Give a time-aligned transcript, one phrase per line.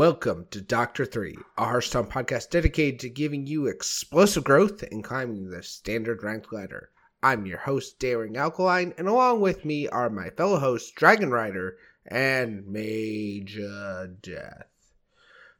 [0.00, 5.50] Welcome to Doctor Three, a Hearthstone podcast dedicated to giving you explosive growth and climbing
[5.50, 6.88] the standard ranked ladder.
[7.22, 11.76] I'm your host, Daring Alkaline, and along with me are my fellow hosts, Dragon Rider
[12.06, 14.68] and Major Death.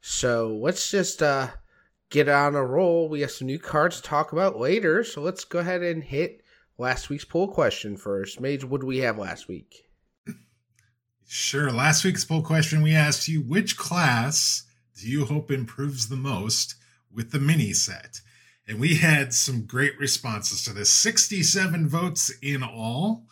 [0.01, 1.49] So let's just uh,
[2.09, 3.11] get on a roll.
[3.11, 6.43] We have some new cards to talk about later, so let's go ahead and hit
[6.79, 8.41] last week's poll question first.
[8.41, 9.90] Mage, what did we have last week?
[11.33, 11.71] Sure.
[11.71, 14.65] Last week's poll question, we asked you which class
[15.01, 16.75] do you hope improves the most
[17.09, 18.21] with the mini set?
[18.67, 23.29] And we had some great responses to this 67 votes in all.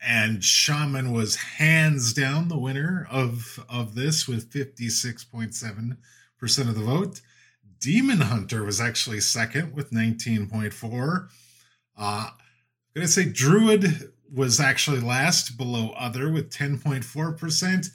[0.00, 5.96] And Shaman was hands down the winner of, of this with 56.7%
[6.68, 7.22] of the vote.
[7.80, 11.28] Demon Hunter was actually second with 19.4.
[11.98, 12.30] Uh, I'm
[12.94, 17.90] going to say Druid was actually last below other with 10.4%.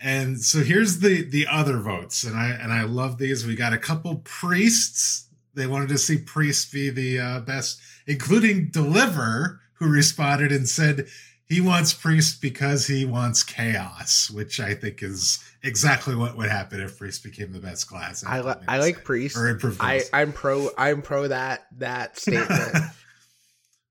[0.00, 3.44] And so here's the the other votes and I and I love these.
[3.44, 5.26] We got a couple priests.
[5.54, 11.08] They wanted to see priest be the uh, best, including Deliver who responded and said
[11.48, 16.80] he wants priest because he wants chaos, which I think is exactly what would happen
[16.80, 18.22] if priest became the best class.
[18.24, 19.36] I, li- I like priest.
[19.36, 20.68] Or I, I'm pro.
[20.76, 22.76] I'm pro that that statement.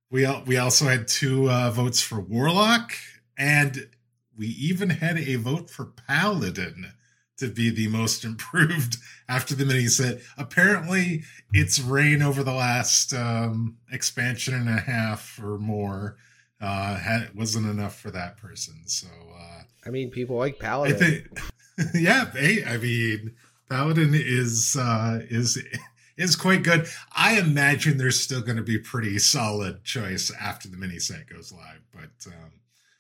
[0.10, 2.94] We we also had two uh, votes for Warlock,
[3.38, 3.90] and
[4.38, 6.94] we even had a vote for Paladin
[7.38, 8.98] to be the most improved
[9.28, 10.20] after the mini set.
[10.38, 16.18] Apparently, its reign over the last um, expansion and a half or more
[16.62, 18.76] uh, had, wasn't enough for that person.
[18.86, 20.96] So, uh, I mean, people like Paladin.
[20.96, 22.32] I think, yeah,
[22.68, 23.36] I mean,
[23.70, 25.62] Paladin is uh, is
[26.18, 26.88] is quite good.
[27.16, 31.52] I imagine there's still going to be pretty solid choice after the mini set goes
[31.52, 31.82] live.
[31.94, 32.52] But, um,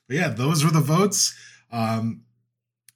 [0.07, 1.35] but yeah, those were the votes.
[1.71, 2.21] Um,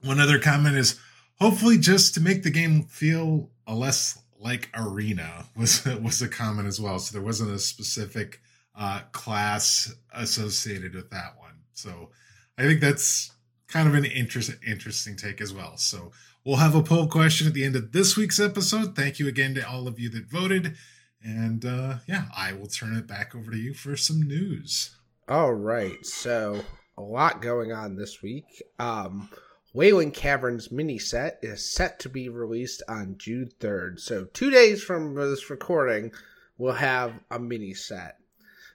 [0.02, 1.00] one other comment is
[1.40, 6.80] hopefully just to make the game feel less like arena was was a comment as
[6.80, 7.00] well.
[7.00, 8.42] So there wasn't a specific
[8.76, 11.60] uh, class associated with that one.
[11.74, 12.10] So
[12.58, 13.32] I think that's
[13.68, 15.78] kind of an interest, interesting take as well.
[15.78, 16.12] So
[16.44, 18.96] We'll have a poll question at the end of this week's episode.
[18.96, 20.76] Thank you again to all of you that voted.
[21.24, 24.98] And uh, yeah, I will turn it back over to you for some news.
[25.30, 26.04] All right.
[26.04, 26.64] So,
[26.98, 28.64] a lot going on this week.
[28.80, 29.30] Um,
[29.74, 34.00] Wailing Caverns mini set is set to be released on June 3rd.
[34.00, 36.12] So, two days from this recording,
[36.58, 38.18] we'll have a mini set.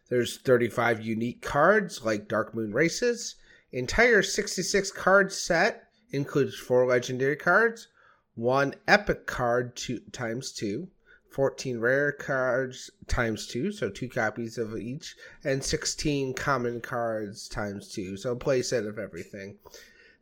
[0.09, 3.35] There's 35 unique cards like Darkmoon Races,
[3.73, 7.89] entire 66 card set includes four legendary cards,
[8.35, 10.89] one epic card two times two,
[11.31, 15.15] 14 rare cards times two, so two copies of each,
[15.45, 19.59] and 16 common cards times two, so a play set of everything.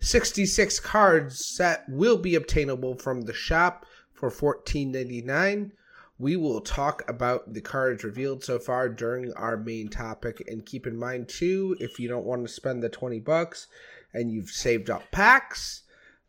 [0.00, 5.70] 66 cards set will be obtainable from the shop for $14.99.
[6.18, 10.86] We will talk about the cards revealed so far during our main topic, and keep
[10.86, 13.66] in mind too, if you don't want to spend the 20 bucks,
[14.14, 15.82] and you've saved up packs,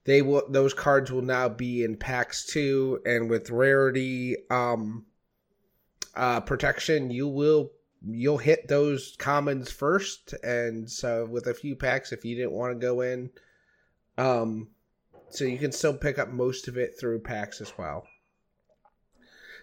[0.06, 5.06] they will those cards will now be in packs too, and with rarity um,
[6.16, 7.72] uh, protection, you will
[8.08, 12.74] you'll hit those commons first, and so with a few packs, if you didn't want
[12.74, 13.30] to go in,
[14.18, 14.68] um,
[15.30, 18.06] so you can still pick up most of it through packs as well.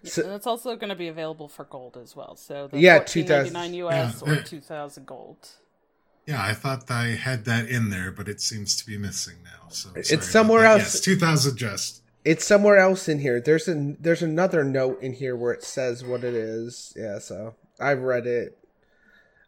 [0.02, 2.34] Yeah, so, that's also going to be available for gold as well.
[2.34, 4.32] So the yeah, two thousand US yeah.
[4.32, 5.48] or two thousand gold.
[6.26, 9.68] Yeah, I thought I had that in there, but it seems to be missing now.
[9.70, 10.82] So it's somewhere else.
[10.82, 12.02] Yes, two thousand just.
[12.24, 13.40] It's somewhere else in here.
[13.40, 16.92] There's a there's another note in here where it says what it is.
[16.96, 18.56] Yeah, so I've read it.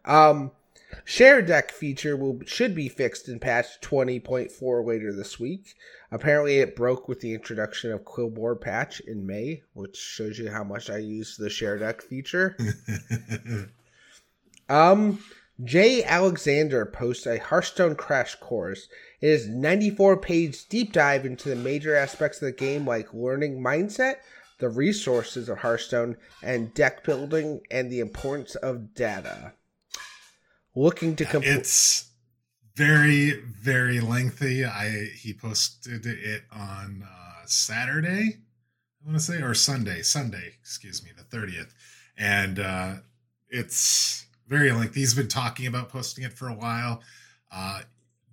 [0.05, 0.51] Um,
[1.05, 5.75] share deck feature will should be fixed in patch 20.4 later this week.
[6.11, 10.65] Apparently, it broke with the introduction of Quillboar patch in May, which shows you how
[10.65, 12.57] much I use the share deck feature.
[14.69, 15.21] um,
[15.63, 18.89] Jay Alexander posts a Hearthstone crash course.
[19.21, 23.63] It is 94 page deep dive into the major aspects of the game like learning
[23.63, 24.17] mindset,
[24.59, 29.53] the resources of Hearthstone, and deck building and the importance of data.
[30.75, 32.11] Looking to complete It's
[32.75, 34.65] very very lengthy.
[34.65, 38.39] I he posted it on uh, Saturday,
[39.01, 41.73] I want to say or Sunday, Sunday, excuse me, the 30th.
[42.19, 42.95] And uh
[43.49, 45.01] it's very lengthy.
[45.01, 47.03] He's been talking about posting it for a while.
[47.51, 47.81] Uh,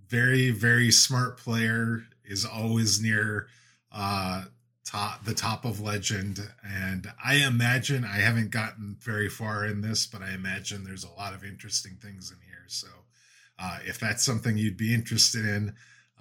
[0.07, 3.47] very, very smart player is always near
[3.91, 4.45] uh,
[4.85, 10.05] top the top of legend, and I imagine I haven't gotten very far in this,
[10.05, 12.65] but I imagine there's a lot of interesting things in here.
[12.67, 12.87] So,
[13.59, 15.73] uh, if that's something you'd be interested in,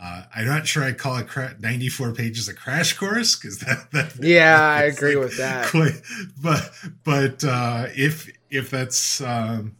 [0.02, 3.90] Uh, I'm not sure I'd call it cra- 94 pages a crash course because that,
[3.92, 5.68] that, yeah, I agree like with that.
[5.68, 6.00] Quite,
[6.42, 6.70] but
[7.04, 9.76] but uh, if if that's um,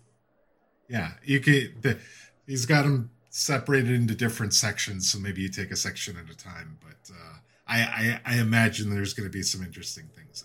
[0.91, 1.99] yeah, you could.
[2.47, 6.37] He's got them separated into different sections, so maybe you take a section at a
[6.37, 6.79] time.
[6.83, 10.45] But uh, I, I I imagine there's going to be some interesting things.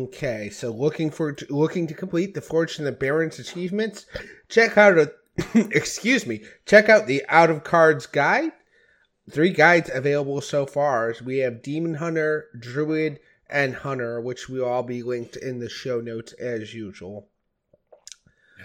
[0.00, 4.06] Okay, so looking for looking to complete the Fortune of Barons achievements,
[4.48, 5.12] check out a
[5.54, 8.50] excuse me, check out the out of cards guide.
[9.30, 11.14] Three guides available so far.
[11.24, 16.00] We have Demon Hunter, Druid, and Hunter, which will all be linked in the show
[16.00, 17.30] notes as usual.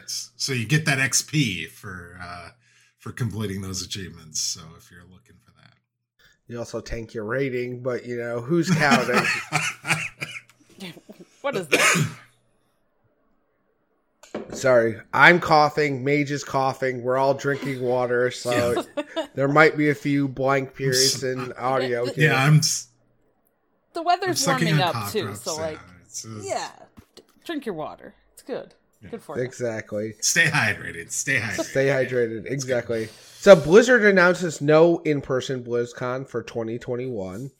[0.09, 2.49] Yes, so you get that XP for uh,
[2.97, 4.41] for completing those achievements.
[4.41, 5.75] So if you're looking for that,
[6.47, 9.23] you also tank your rating, but you know who's counting.
[11.41, 12.15] what is that?
[14.51, 16.03] Sorry, I'm coughing.
[16.03, 17.03] Mage is coughing.
[17.03, 18.83] We're all drinking water, so
[19.35, 22.05] there might be a few blank periods in audio.
[22.13, 22.31] Here.
[22.31, 22.61] Yeah, I'm.
[23.93, 26.25] The weather's warming up too, so like, just...
[26.41, 26.71] yeah,
[27.45, 28.15] drink your water.
[28.33, 28.73] It's good.
[29.01, 29.09] Yeah.
[29.11, 29.43] Good for you.
[29.43, 30.13] Exactly.
[30.21, 31.11] Stay hydrated.
[31.11, 31.63] Stay hydrated.
[31.63, 32.45] Stay hydrated.
[32.45, 33.07] Exactly.
[33.37, 37.51] So Blizzard announces no in-person BlizzCon for 2021.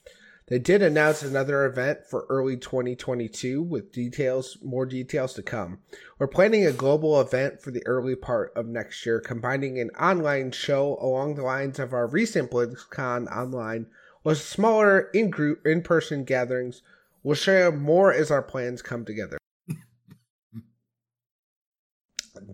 [0.47, 5.77] They did announce another event for early 2022 with details, more details to come.
[6.18, 10.51] We're planning a global event for the early part of next year, combining an online
[10.51, 13.85] show along the lines of our recent BlizzCon online
[14.24, 16.81] with smaller in-group, in-person gatherings.
[17.21, 19.38] We'll share more as our plans come together.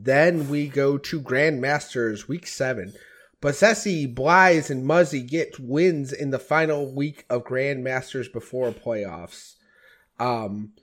[0.06, 2.94] Then we go to Grandmasters Week 7.
[3.42, 9.56] Posesi, Blyzes, and Muzzy get wins in the final week of Grandmasters before playoffs.
[10.20, 10.74] Um,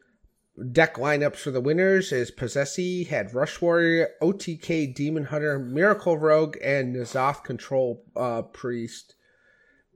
[0.73, 6.57] deck lineups for the winners is Posesi had Rush Warrior, OTK Demon Hunter, Miracle Rogue,
[6.61, 9.15] and N'Zoth Control uh, Priest.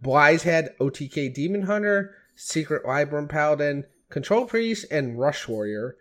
[0.00, 5.96] Blyzes had OTK Demon Hunter, Secret Libram Paladin, Control Priest, and Rush Warrior.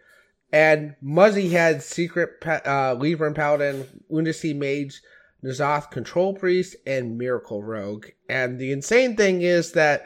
[0.56, 5.02] And Muzzy had Secret uh, and Paladin, Lunacy Mage,
[5.44, 8.06] N'Zoth Control Priest, and Miracle Rogue.
[8.30, 10.06] And the insane thing is that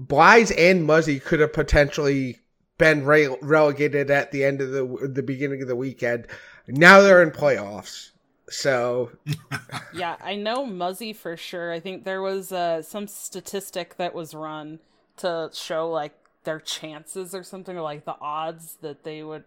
[0.00, 2.38] Blyzes and Muzzy could have potentially
[2.78, 6.28] been re- relegated at the end of the the beginning of the weekend.
[6.66, 8.12] Now they're in playoffs.
[8.48, 9.10] So
[9.92, 11.72] yeah, I know Muzzy for sure.
[11.72, 14.78] I think there was uh, some statistic that was run
[15.18, 16.14] to show like
[16.44, 19.44] their chances or something, or like the odds that they would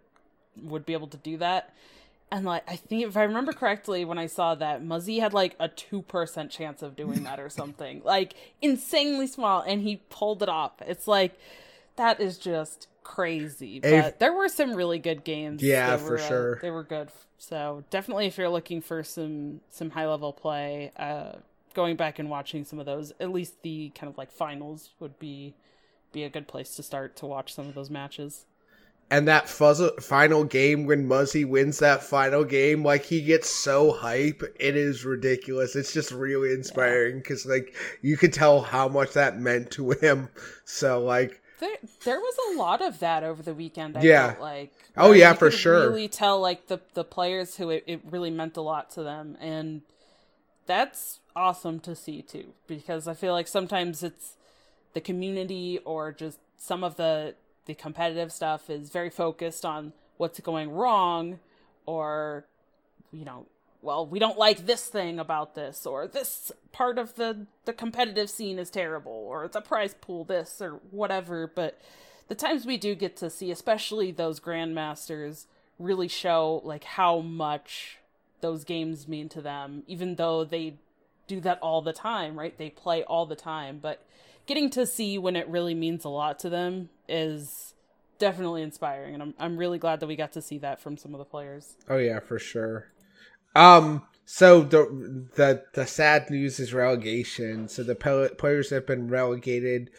[0.61, 1.73] would be able to do that.
[2.31, 5.55] And like I think if I remember correctly when I saw that Muzzy had like
[5.59, 8.01] a 2% chance of doing that or something.
[8.05, 10.73] like insanely small and he pulled it off.
[10.81, 11.37] It's like
[11.97, 13.79] that is just crazy.
[13.81, 15.61] But if, there were some really good games.
[15.61, 16.59] Yeah, were, for uh, sure.
[16.61, 17.09] They were good.
[17.37, 21.33] So definitely if you're looking for some some high level play, uh
[21.73, 25.19] going back and watching some of those, at least the kind of like finals would
[25.19, 25.53] be
[26.13, 28.45] be a good place to start to watch some of those matches
[29.11, 33.91] and that fuzz- final game when Muzzy wins that final game, like he gets so
[33.91, 35.75] hype, it is ridiculous.
[35.75, 40.29] It's just really inspiring because like you could tell how much that meant to him.
[40.63, 43.97] So like there, there was a lot of that over the weekend.
[43.97, 45.89] I yeah, like oh yeah, for sure.
[45.89, 49.37] Really tell like the the players who it, it really meant a lot to them,
[49.41, 49.81] and
[50.65, 52.53] that's awesome to see too.
[52.65, 54.37] Because I feel like sometimes it's
[54.93, 60.39] the community or just some of the the competitive stuff is very focused on what's
[60.39, 61.39] going wrong
[61.85, 62.45] or
[63.11, 63.45] you know
[63.81, 68.29] well we don't like this thing about this or this part of the the competitive
[68.29, 71.47] scene is terrible or the prize pool this or whatever.
[71.47, 71.79] But
[72.27, 75.45] the times we do get to see especially those grandmasters
[75.79, 77.97] really show like how much
[78.41, 80.75] those games mean to them even though they
[81.27, 82.57] do that all the time right?
[82.57, 83.79] They play all the time.
[83.81, 84.05] But
[84.51, 87.73] getting to see when it really means a lot to them is
[88.19, 91.13] definitely inspiring and I'm I'm really glad that we got to see that from some
[91.13, 91.77] of the players.
[91.87, 92.91] Oh yeah, for sure.
[93.55, 97.69] Um so the the the sad news is relegation.
[97.69, 97.95] So the
[98.37, 99.89] players have been relegated.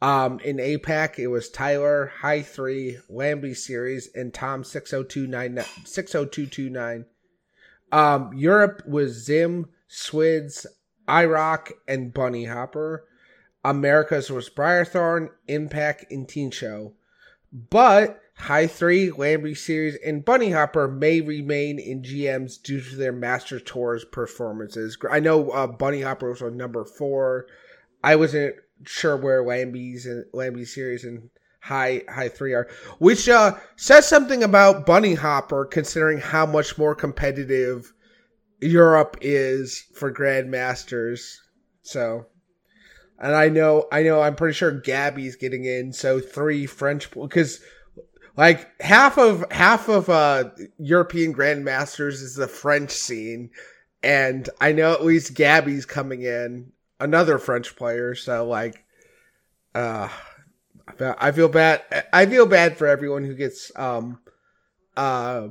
[0.00, 5.28] Um, in APAC, it was Tyler High Three, Lambyseries, and Tom six zero oh two
[5.28, 7.06] nine six zero oh two two nine.
[7.92, 10.66] Um, Europe was Zim, Swidz,
[11.08, 13.00] IROC, and Bunnyhoppor.
[13.64, 16.94] Americas was Briarthorn, Impact, and Teen Show.
[17.52, 24.04] But High 3, Lambyseries, and Bunnyhoppor may remain in GMs due to their Master Tours
[24.04, 24.96] performances.
[25.10, 27.46] I know uh, Bunnyhoppor was on number four.
[28.02, 34.08] I wasn't sure where Lambie's and Lambyseries and High High 3 are, which uh, says
[34.08, 37.92] something about Bunnyhoppor considering how much more competitive
[38.60, 41.36] Europe is for Grandmasters
[41.82, 42.26] So,
[43.22, 45.92] and I know, I know, I'm pretty sure Gaby's getting in.
[45.92, 47.60] So three French because
[48.36, 53.50] like half of half of uh European grandmasters is the French scene,
[54.02, 58.14] and I know at least Gaby's coming in, another French player.
[58.16, 58.84] So like,
[59.74, 60.08] uh,
[61.00, 61.82] I feel bad.
[62.12, 64.18] I feel bad for everyone who gets um
[64.96, 65.48] uh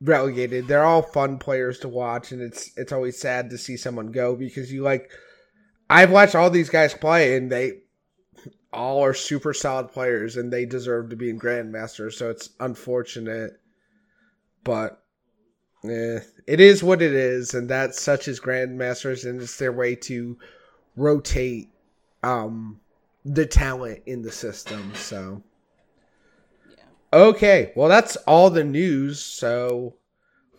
[0.00, 0.68] relegated.
[0.68, 4.36] They're all fun players to watch, and it's it's always sad to see someone go
[4.36, 5.10] because you like.
[5.90, 7.80] I've watched all these guys play, and they
[8.72, 13.60] all are super solid players and they deserve to be in Grandmaster, so it's unfortunate.
[14.62, 15.02] But
[15.84, 19.94] eh, it is what it is, and that's such as Grandmasters, and it's their way
[19.96, 20.38] to
[20.96, 21.68] rotate
[22.22, 22.80] um,
[23.24, 24.92] the talent in the system.
[24.94, 25.42] So,
[27.12, 29.20] okay, well, that's all the news.
[29.20, 29.96] So,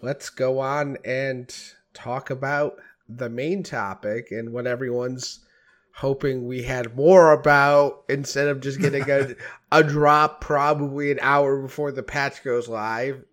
[0.02, 1.56] let's go on and
[1.94, 2.78] talk about
[3.18, 5.40] the main topic and what everyone's
[5.96, 9.36] hoping we had more about instead of just getting a,
[9.72, 13.24] a drop probably an hour before the patch goes live.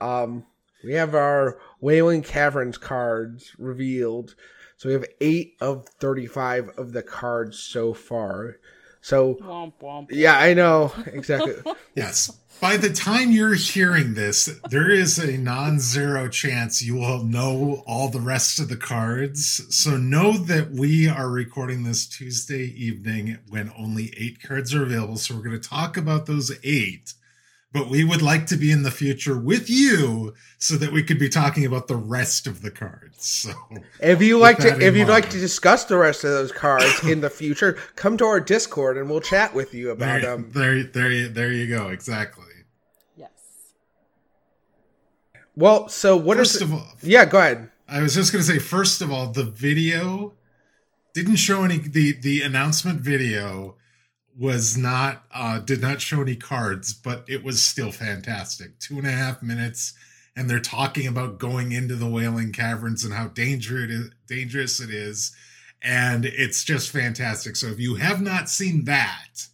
[0.00, 0.44] Um,
[0.84, 4.34] we have our Wailing Caverns cards revealed.
[4.76, 8.58] So we have eight of 35 of the cards so far.
[9.06, 10.08] So, womp, womp.
[10.10, 11.54] yeah, I know exactly.
[11.94, 12.28] yes,
[12.60, 17.84] by the time you're hearing this, there is a non zero chance you will know
[17.86, 19.64] all the rest of the cards.
[19.70, 25.18] So know that we are recording this Tuesday evening when only eight cards are available.
[25.18, 27.14] So we're going to talk about those eight
[27.76, 31.18] but we would like to be in the future with you so that we could
[31.18, 33.26] be talking about the rest of the cards.
[33.26, 33.52] So
[34.00, 35.08] if you like to if you'd mind.
[35.10, 38.96] like to discuss the rest of those cards in the future, come to our Discord
[38.96, 40.50] and we'll chat with you about there, them.
[40.54, 41.88] There there there you go.
[41.88, 42.44] Exactly.
[43.14, 43.28] Yes.
[45.54, 47.70] Well, so what first is of all, Yeah, go ahead.
[47.86, 50.32] I was just going to say first of all, the video
[51.12, 53.76] didn't show any the the announcement video
[54.38, 58.78] was not uh did not show any cards but it was still fantastic.
[58.78, 59.94] Two and a half minutes
[60.34, 64.80] and they're talking about going into the Wailing Caverns and how dangerous it is, dangerous
[64.80, 65.34] it is
[65.82, 67.56] and it's just fantastic.
[67.56, 69.46] So if you have not seen that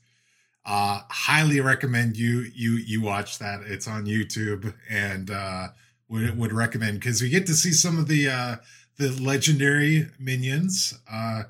[0.65, 3.62] uh highly recommend you you you watch that.
[3.62, 5.69] It's on youtube and uh
[6.09, 8.57] would would recommend because we get to see some of the uh
[8.99, 11.45] the legendary minions uh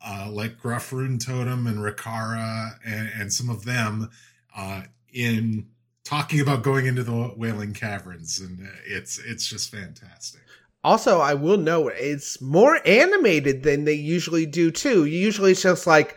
[0.00, 4.10] uh, like Grufrune Totem and Rikara and, and some of them
[4.56, 5.66] uh, in
[6.04, 10.40] talking about going into the Wailing Caverns, and it's it's just fantastic.
[10.84, 15.04] Also, I will note it's more animated than they usually do too.
[15.04, 16.16] Usually, it's just like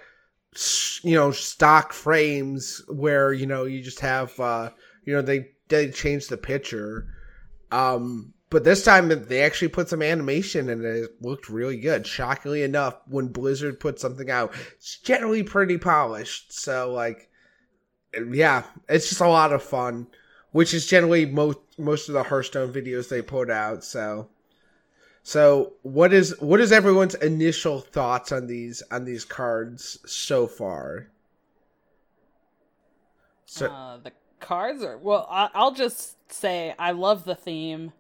[1.04, 4.70] you know stock frames where you know you just have uh,
[5.04, 7.08] you know they they change the picture.
[7.72, 12.06] Um, but this time they actually put some animation and it looked really good.
[12.06, 16.52] Shockingly enough, when Blizzard put something out, it's generally pretty polished.
[16.52, 17.30] So like,
[18.14, 20.08] yeah, it's just a lot of fun,
[20.52, 23.86] which is generally most most of the Hearthstone videos they put out.
[23.86, 24.28] So,
[25.24, 31.08] so what is what is everyone's initial thoughts on these on these cards so far?
[33.46, 35.26] So uh, the cards are well.
[35.32, 37.94] I, I'll just say I love the theme.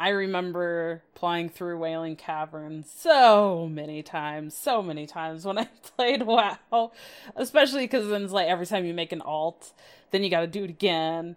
[0.00, 6.22] I remember playing through Wailing Caverns so many times, so many times when I played
[6.22, 6.92] WoW,
[7.36, 9.74] especially because then it's like every time you make an alt,
[10.10, 11.36] then you got to do it again.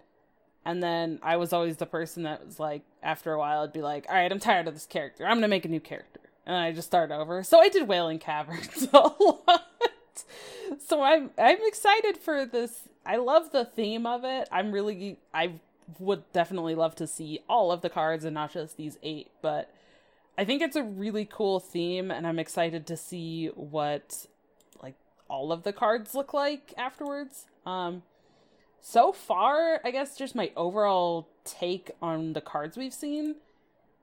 [0.63, 3.81] And then I was always the person that was like, after a while, I'd be
[3.81, 5.25] like, all right, I'm tired of this character.
[5.25, 6.21] I'm going to make a new character.
[6.45, 7.43] And I just start over.
[7.43, 9.67] So I did Wailing Caverns a lot.
[10.79, 12.87] so I'm I'm excited for this.
[13.05, 14.47] I love the theme of it.
[14.53, 15.59] I'm really I've
[15.99, 19.69] would definitely love to see all of the cards and not just these eight, but
[20.37, 24.25] I think it's a really cool theme and I'm excited to see what
[24.81, 24.95] like
[25.29, 27.45] all of the cards look like afterwards.
[27.65, 28.03] Um
[28.81, 33.35] so far, I guess just my overall take on the cards we've seen,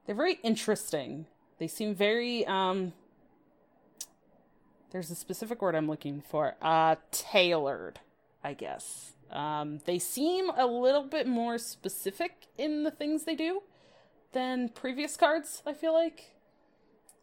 [0.06, 1.26] they're very interesting.
[1.58, 2.92] They seem very um
[4.92, 6.54] there's a specific word I'm looking for.
[6.62, 8.00] Uh tailored,
[8.44, 9.12] I guess.
[9.32, 13.62] Um, they seem a little bit more specific in the things they do
[14.32, 16.34] than previous cards, I feel like.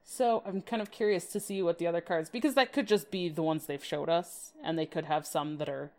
[0.04, 3.12] So I'm kind of curious to see what the other cards, because that could just
[3.12, 5.92] be the ones they've showed us, and they could have some that are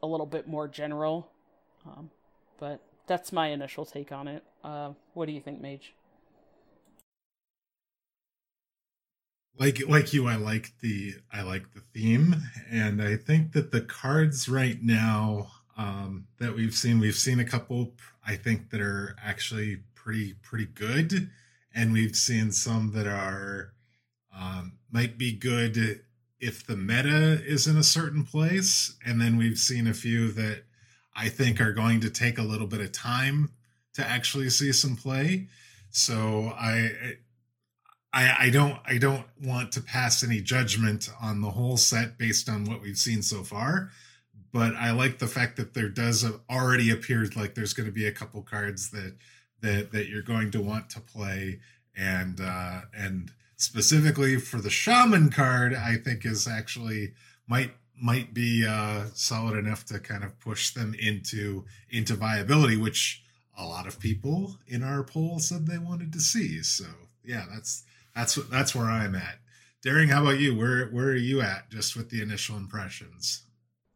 [0.00, 1.28] a little bit more general.
[1.84, 2.10] Um,
[2.58, 4.44] but that's my initial take on it.
[4.62, 5.92] Uh, what do you think, Mage?
[9.58, 12.36] Like like you i like the i like the theme.
[12.70, 17.44] And i think that the cards right now um that we've seen we've seen a
[17.44, 17.92] couple
[18.26, 21.30] i think that are actually pretty pretty good.
[21.74, 23.72] And we've seen some that are
[24.34, 26.02] Um, might be good
[26.40, 30.64] if the meta is in a certain place, and then we've seen a few that
[31.14, 33.52] I think are going to take a little bit of time
[33.94, 35.48] to actually see some play.
[35.90, 37.16] So I
[38.12, 42.48] I, I don't I don't want to pass any judgment on the whole set based
[42.48, 43.90] on what we've seen so far,
[44.52, 48.06] but I like the fact that there does already appear like there's going to be
[48.06, 49.16] a couple cards that
[49.62, 51.60] that that you're going to want to play.
[51.96, 57.14] And uh and specifically for the shaman card I think is actually
[57.46, 63.22] might might be uh solid enough to kind of push them into into viability which
[63.56, 66.62] a lot of people in our poll said they wanted to see.
[66.62, 66.84] So
[67.24, 69.38] yeah that's that's that's where I'm at.
[69.82, 70.56] Daring, how about you?
[70.56, 73.42] Where where are you at just with the initial impressions?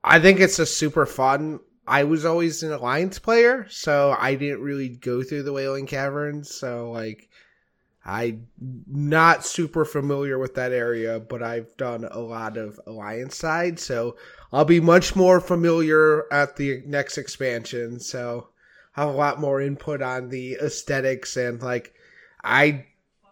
[0.03, 1.61] I think it's a super fun.
[1.87, 6.53] I was always an alliance player, so I didn't really go through the Wailing Caverns.
[6.53, 7.29] So like,
[8.05, 13.79] I'm not super familiar with that area, but I've done a lot of alliance side,
[13.79, 14.17] so
[14.53, 18.01] I'll be much more familiar at the next expansion.
[18.01, 18.49] So
[18.97, 21.95] I have a lot more input on the aesthetics and like
[22.43, 22.87] I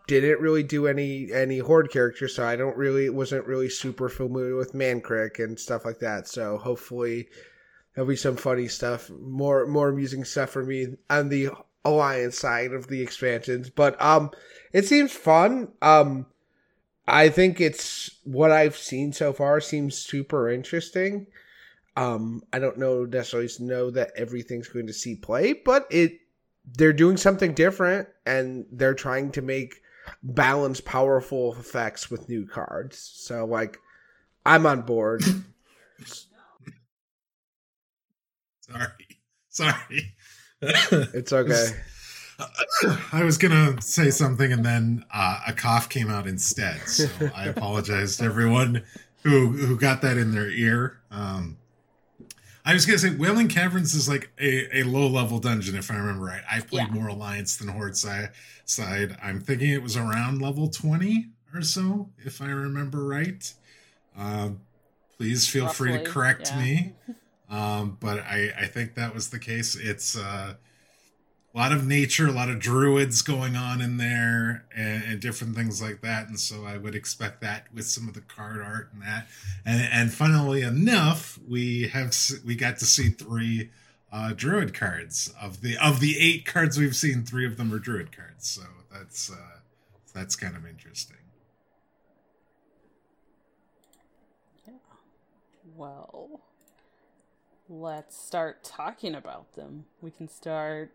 [0.06, 4.56] didn't really do any any horde characters, so I don't really wasn't really super familiar
[4.56, 6.28] with Mankrik and stuff like that.
[6.28, 7.28] So hopefully
[7.94, 11.50] there'll be some funny stuff, more more amusing stuff for me on the
[11.84, 13.70] alliance side of the expansions.
[13.70, 14.30] But um,
[14.72, 15.68] it seems fun.
[15.80, 16.26] Um,
[17.06, 21.26] I think it's what I've seen so far seems super interesting.
[21.96, 26.20] Um, I don't know necessarily know that everything's going to see play, but it
[26.76, 29.82] they're doing something different and they're trying to make
[30.22, 32.98] balance powerful effects with new cards.
[32.98, 33.78] So like
[34.46, 35.22] I'm on board.
[38.60, 38.88] Sorry.
[39.50, 40.14] Sorry.
[40.60, 41.66] it's okay.
[43.12, 46.80] I was gonna say something and then uh, a cough came out instead.
[46.88, 48.82] So I apologize to everyone
[49.22, 50.98] who who got that in their ear.
[51.10, 51.58] Um,
[52.64, 55.96] I was gonna say Wailing Caverns is like a, a low level dungeon if I
[55.96, 56.42] remember right.
[56.50, 56.94] I played yeah.
[56.94, 58.30] more Alliance than Horde side.
[58.64, 59.18] Side.
[59.22, 63.52] I'm thinking it was around level twenty or so if I remember right.
[64.16, 64.60] Um,
[65.18, 66.62] please feel Roughly, free to correct yeah.
[66.62, 66.92] me.
[67.50, 69.76] Um, but I I think that was the case.
[69.76, 70.54] It's uh,
[71.54, 75.54] a lot of nature, a lot of druids going on in there, and, and, different
[75.54, 76.26] things like that.
[76.26, 79.28] And so I would expect that with some of the card art and that.
[79.64, 82.14] And, and funnily enough, we have
[82.44, 83.70] we got to see three
[84.12, 87.22] uh, druid cards of the of the eight cards we've seen.
[87.22, 88.62] Three of them are druid cards, so
[88.92, 89.58] that's uh,
[90.12, 91.16] that's kind of interesting.
[94.66, 94.74] Yeah.
[95.76, 96.40] Well,
[97.68, 99.84] let's start talking about them.
[100.00, 100.92] We can start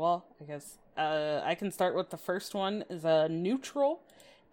[0.00, 4.00] well, I guess uh, I can start with the first one is a neutral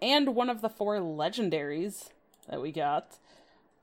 [0.01, 2.10] and one of the four legendaries
[2.49, 3.15] that we got.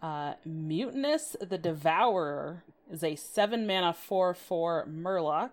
[0.02, 5.50] Uh, Mutanus the Devourer is a 7 mana 4 4 Murloc.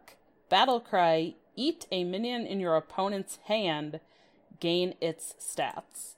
[0.50, 4.02] Battle Cry Eat a minion in your opponent's hand,
[4.60, 6.15] gain its stats.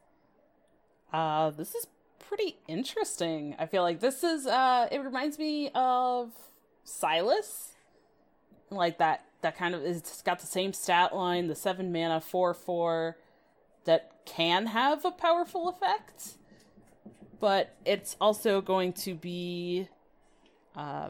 [1.11, 1.85] Uh, this is
[2.17, 3.55] pretty interesting.
[3.59, 6.31] I feel like this is, uh, it reminds me of
[6.83, 7.73] Silas.
[8.71, 12.53] Like that that kind of it's got the same stat line, the seven mana four
[12.53, 13.17] four
[13.85, 16.33] that can have a powerful effect,
[17.39, 19.87] but it's also going to be
[20.75, 21.09] uh,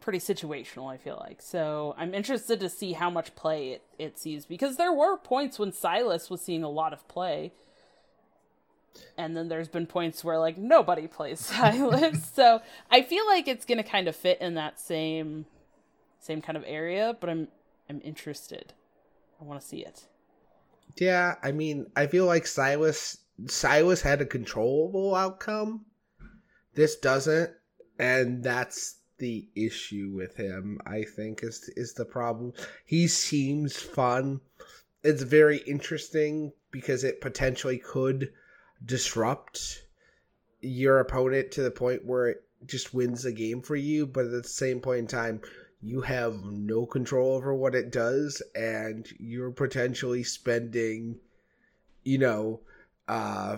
[0.00, 0.90] pretty situational.
[0.90, 1.94] I feel like so.
[1.96, 5.72] I'm interested to see how much play it it sees because there were points when
[5.72, 7.52] Silas was seeing a lot of play.
[9.16, 12.28] And then there's been points where like nobody plays Silas.
[12.34, 15.46] so I feel like it's gonna kind of fit in that same
[16.20, 17.48] same kind of area, but I'm
[17.88, 18.72] I'm interested.
[19.40, 20.04] I want to see it.
[20.96, 25.86] Yeah, I mean, I feel like Silas Silas had a controllable outcome.
[26.74, 27.50] This doesn't,
[27.98, 30.80] and that's the issue with him.
[30.86, 32.52] I think is is the problem.
[32.84, 34.40] He seems fun.
[35.02, 38.32] It's very interesting because it potentially could
[38.84, 39.82] disrupt
[40.60, 44.30] your opponent to the point where it just wins the game for you, but at
[44.30, 45.40] the same point in time,
[45.82, 51.16] you have no control over what it does and you're potentially spending
[52.04, 52.60] you know
[53.08, 53.56] uh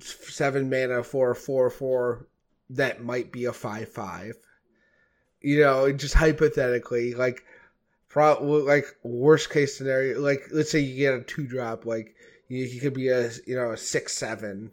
[0.00, 2.26] seven mana for four four
[2.70, 4.34] that might be a five five.
[5.40, 7.44] You know just hypothetically like
[8.08, 12.14] pro like worst case scenario like let's say you get a two drop like
[12.48, 14.72] you, you could be a you know a six seven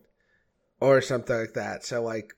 [0.79, 1.83] or something like that.
[1.83, 2.33] So like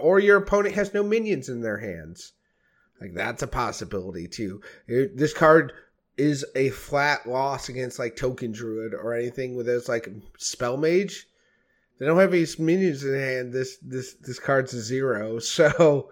[0.00, 2.32] or your opponent has no minions in their hands
[3.02, 4.60] like that's a possibility too.
[4.86, 5.72] It, this card
[6.16, 11.26] is a flat loss against like Token Druid or anything with those like Spell Mage.
[11.98, 13.52] They don't have any minions in hand.
[13.52, 15.38] This this this card's a zero.
[15.40, 16.10] So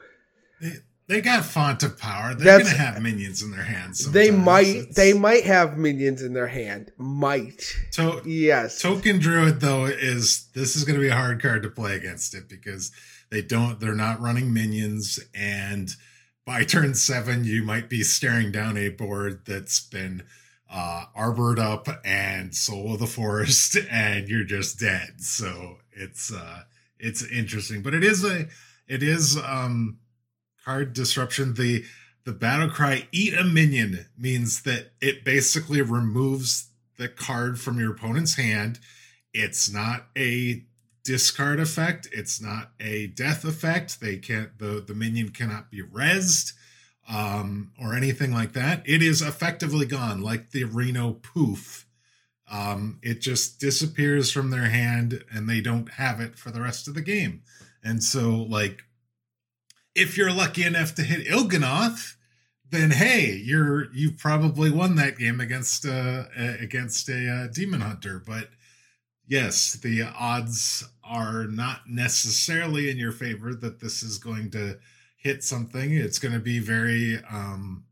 [0.61, 0.73] they,
[1.07, 2.35] they got font of power.
[2.35, 4.05] They're gonna have minions in their hands.
[4.05, 4.15] Sometimes.
[4.15, 4.97] They might it's...
[4.97, 6.93] they might have minions in their hand.
[6.99, 7.65] Might.
[7.93, 8.81] To- yes.
[8.81, 12.49] Token Druid though is this is gonna be a hard card to play against it
[12.49, 12.93] because
[13.31, 15.91] they don't they're not running minions and
[16.51, 20.21] by turn seven you might be staring down a board that's been
[20.69, 25.21] uh, arbored up and soul of the forest, and you're just dead.
[25.21, 26.63] So it's uh,
[26.99, 28.49] it's interesting, but it is a
[28.89, 30.01] it is um,
[30.65, 31.55] card disruption.
[31.55, 31.85] The
[32.25, 37.93] the battle cry "Eat a minion" means that it basically removes the card from your
[37.93, 38.81] opponent's hand.
[39.33, 40.65] It's not a
[41.05, 42.09] discard effect.
[42.13, 44.01] It's not a death effect.
[44.01, 46.53] They can't the the minion cannot be rezzed
[47.09, 48.83] um, or anything like that.
[48.87, 51.87] It is effectively gone, like the Reno poof.
[52.51, 56.89] Um, it just disappears from their hand and they don't have it for the rest
[56.89, 57.43] of the game.
[57.83, 58.83] And so, like,
[59.95, 62.17] if you're lucky enough to hit Il'gynoth,
[62.71, 68.23] then hey, you're you've probably won that game against uh against a uh, demon hunter.
[68.25, 68.51] But
[69.31, 74.79] yes, the odds are not necessarily in your favor that this is going to
[75.17, 75.93] hit something.
[75.93, 77.85] It's going to be very um,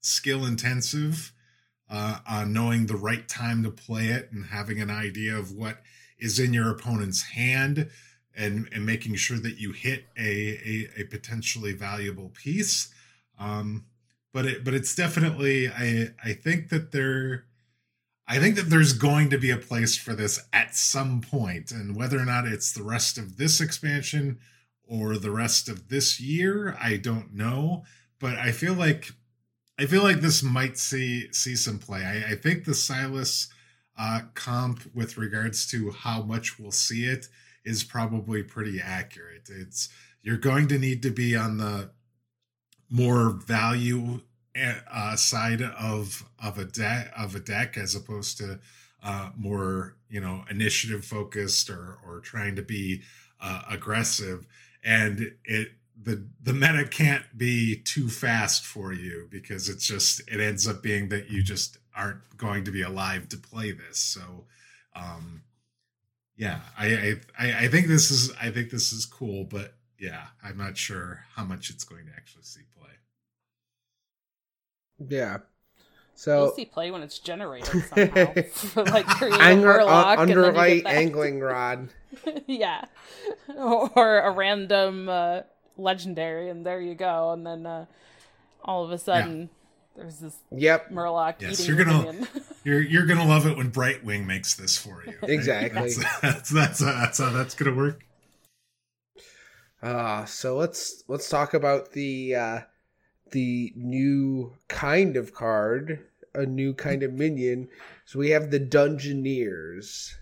[0.00, 1.32] skill intensive
[1.90, 5.82] uh, on knowing the right time to play it and having an idea of what
[6.18, 7.90] is in your opponent's hand
[8.34, 12.92] and, and making sure that you hit a, a, a potentially valuable piece.
[13.38, 13.84] Um,
[14.32, 17.45] but it, but it's definitely, I, I think that there,
[18.28, 21.94] I think that there's going to be a place for this at some point, and
[21.94, 24.38] whether or not it's the rest of this expansion
[24.88, 26.76] or the rest of this year.
[26.80, 27.84] I don't know,
[28.18, 29.12] but I feel like
[29.78, 32.04] I feel like this might see see some play.
[32.04, 33.48] I, I think the Silas
[33.98, 37.28] uh, comp with regards to how much we'll see it
[37.64, 39.48] is probably pretty accurate.
[39.48, 39.88] It's
[40.22, 41.90] you're going to need to be on the
[42.90, 44.20] more value
[44.90, 48.58] uh, side of of a deck of a deck as opposed to
[49.02, 53.02] uh, more you know initiative focused or or trying to be
[53.40, 54.46] uh, aggressive.
[54.84, 60.40] And it the the meta can't be too fast for you because it's just it
[60.40, 63.98] ends up being that you just aren't going to be alive to play this.
[63.98, 64.44] So
[64.94, 65.42] um
[66.36, 70.56] yeah i i i think this is i think this is cool but yeah i'm
[70.56, 72.90] not sure how much it's going to actually see play
[75.08, 75.38] yeah
[76.16, 78.32] so we'll see play when it's generated somehow.
[78.90, 81.90] like create Anger, uh, underlight angling rod.
[82.46, 82.86] yeah,
[83.54, 85.42] or a random uh,
[85.76, 87.32] legendary, and there you go.
[87.32, 87.84] And then uh,
[88.64, 89.50] all of a sudden,
[89.94, 90.02] yeah.
[90.02, 92.28] there's this yep Murloc yes, eating you're gonna
[92.64, 95.12] you're you're gonna love it when Brightwing makes this for you.
[95.20, 95.30] Right?
[95.30, 95.92] Exactly.
[95.92, 98.02] That's that's that's, uh, that's how that's gonna work.
[99.82, 102.60] Uh so let's let's talk about the uh
[103.30, 107.68] the new kind of card, a new kind of minion.
[108.04, 110.14] So we have the Dungeoneers.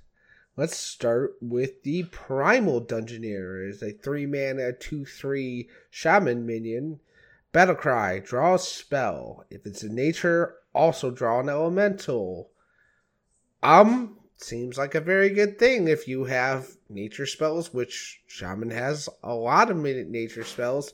[0.56, 3.68] Let's start with the Primal Dungeoneer.
[3.68, 7.00] Is a three mana, two three shaman minion.
[7.52, 9.44] Battlecry, draw a spell.
[9.50, 12.50] If it's in nature, also draw an elemental.
[13.62, 19.08] Um, seems like a very good thing if you have nature spells, which Shaman has
[19.22, 20.92] a lot of nature spells,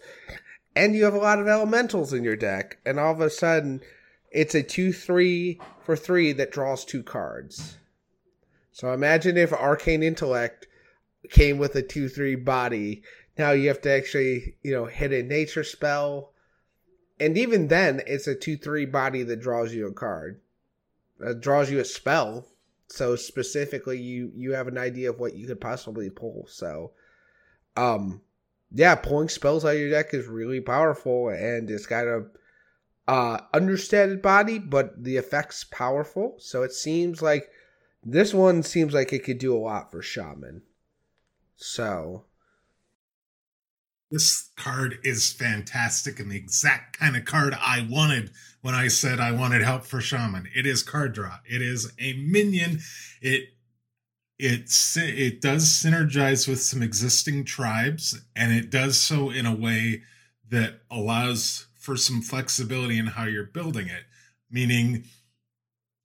[0.80, 3.82] and you have a lot of elementals in your deck, and all of a sudden
[4.30, 7.76] it's a 2 3 for 3 that draws two cards.
[8.72, 10.68] So imagine if Arcane Intellect
[11.28, 13.02] came with a 2 3 body.
[13.36, 16.32] Now you have to actually, you know, hit a nature spell.
[17.18, 20.40] And even then, it's a 2 3 body that draws you a card,
[21.18, 22.46] that draws you a spell.
[22.88, 26.46] So specifically, you you have an idea of what you could possibly pull.
[26.48, 26.92] So,
[27.76, 28.22] um,
[28.72, 32.26] yeah, pulling spells out of your deck is really powerful, and it's got a
[33.08, 36.36] uh, understated body, but the effect's powerful.
[36.38, 37.50] So it seems like
[38.04, 40.62] this one seems like it could do a lot for Shaman.
[41.56, 42.24] So
[44.10, 48.30] this card is fantastic and the exact kind of card I wanted
[48.62, 50.48] when I said I wanted help for Shaman.
[50.54, 51.38] It is card draw.
[51.48, 52.80] It is a minion.
[53.20, 53.50] It
[54.40, 60.02] it it does synergize with some existing tribes and it does so in a way
[60.50, 64.04] that allows for some flexibility in how you're building it.
[64.50, 65.04] Meaning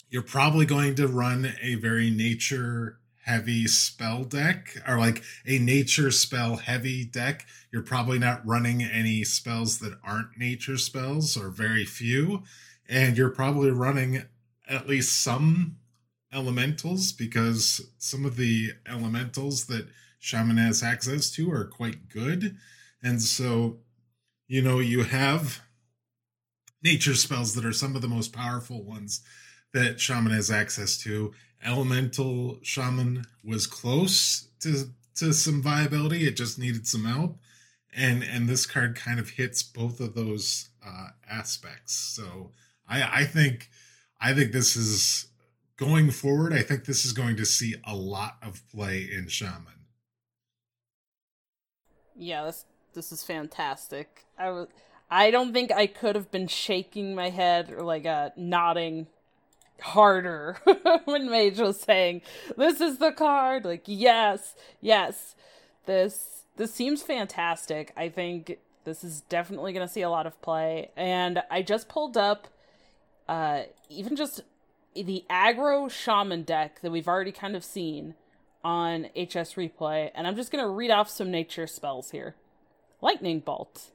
[0.10, 6.12] you're probably going to run a very nature heavy spell deck or like a nature
[6.12, 7.46] spell heavy deck.
[7.72, 12.44] You're probably not running any spells that aren't nature spells or very few.
[12.88, 14.24] And you're probably running
[14.70, 15.78] at least some
[16.36, 19.88] elementals because some of the elementals that
[20.20, 22.58] shaman has access to are quite good.
[23.02, 23.78] And so
[24.48, 25.62] you know you have
[26.84, 29.22] nature spells that are some of the most powerful ones
[29.74, 31.34] that shaman has access to.
[31.64, 36.28] Elemental shaman was close to to some viability.
[36.28, 37.38] It just needed some help.
[37.96, 41.94] And and this card kind of hits both of those uh aspects.
[41.94, 42.52] So
[42.88, 43.70] i i think
[44.20, 45.28] i think this is
[45.78, 49.86] going forward i think this is going to see a lot of play in shaman
[52.16, 54.68] yeah this this is fantastic i was
[55.10, 59.08] i don't think i could have been shaking my head or like uh nodding
[59.82, 60.58] harder
[61.06, 62.22] when Mage was saying,
[62.58, 65.36] "This is the card." Like, yes, yes,
[65.86, 67.92] this this seems fantastic.
[67.98, 70.92] I think this is definitely going to see a lot of play.
[70.96, 72.48] And I just pulled up,
[73.28, 74.42] uh, even just
[74.96, 78.16] the aggro shaman deck that we've already kind of seen
[78.64, 82.36] on HS replay, and I'm just going to read off some nature spells here:
[83.02, 83.92] lightning bolt,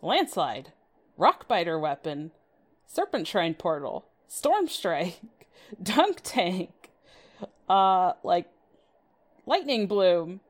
[0.00, 0.72] landslide,
[1.18, 2.30] rockbiter weapon
[2.88, 5.20] Serpent Shrine Portal, Storm Strike,
[5.82, 6.90] Dunk Tank,
[7.68, 8.46] uh, like
[9.46, 10.40] Lightning Bloom.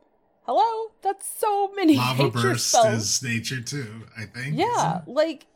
[0.46, 1.96] Hello, that's so many.
[1.96, 3.02] Lava Burst spells.
[3.02, 4.06] is nature too.
[4.16, 4.56] I think.
[4.56, 5.46] Yeah, like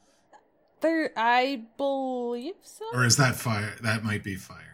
[0.82, 2.84] there, I believe so.
[2.92, 3.74] Or is that fire?
[3.80, 4.72] That might be fire.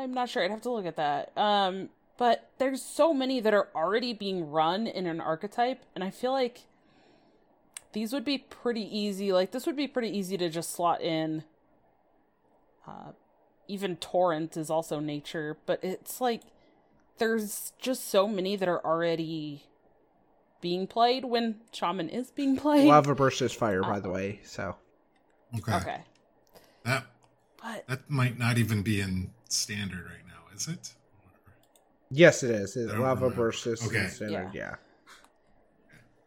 [0.00, 0.42] I'm not sure.
[0.42, 1.36] I'd have to look at that.
[1.36, 6.10] Um, but there's so many that are already being run in an archetype, and I
[6.10, 6.62] feel like
[7.92, 9.32] these would be pretty easy.
[9.32, 11.44] Like this would be pretty easy to just slot in.
[12.86, 13.12] Uh,
[13.68, 16.42] even torrent is also nature, but it's like
[17.18, 19.64] there's just so many that are already
[20.60, 22.86] being played when shaman is being played.
[22.86, 24.40] Lava burst is fire, by uh, the way.
[24.44, 24.76] So
[25.58, 26.00] okay, okay,
[26.84, 27.06] that
[27.62, 30.92] but that might not even be in standard right now, is it?
[32.10, 32.76] Yes, it is.
[32.76, 33.30] Lava remember.
[33.30, 34.08] burst is okay.
[34.08, 34.50] standard.
[34.52, 34.60] Yeah.
[34.70, 34.74] yeah.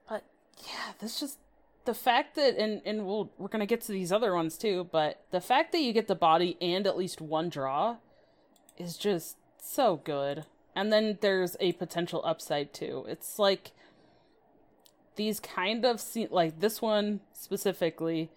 [0.07, 0.23] But
[0.65, 1.37] yeah, this just
[1.85, 5.25] the fact that and and we'll we're gonna get to these other ones too, but
[5.31, 7.97] the fact that you get the body and at least one draw
[8.77, 10.45] is just so good.
[10.75, 13.05] And then there's a potential upside too.
[13.07, 13.71] It's like
[15.15, 18.29] these kind of se- like this one specifically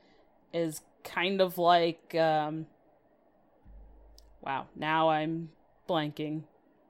[0.52, 2.66] is kind of like um
[4.40, 5.50] wow now i'm
[5.88, 6.42] blanking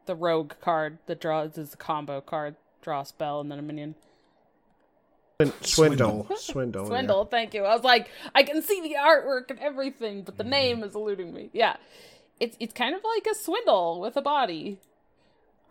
[0.06, 3.62] the rogue card that draws is a combo card draw a spell and then a
[3.62, 3.94] minion
[5.60, 6.26] Swindle.
[6.36, 6.86] Swindle.
[6.86, 7.18] Swindle.
[7.24, 7.30] Yeah.
[7.30, 7.64] Thank you.
[7.64, 10.50] I was like, I can see the artwork and everything, but the mm-hmm.
[10.50, 11.50] name is eluding me.
[11.52, 11.76] Yeah,
[12.40, 14.78] it's it's kind of like a swindle with a body,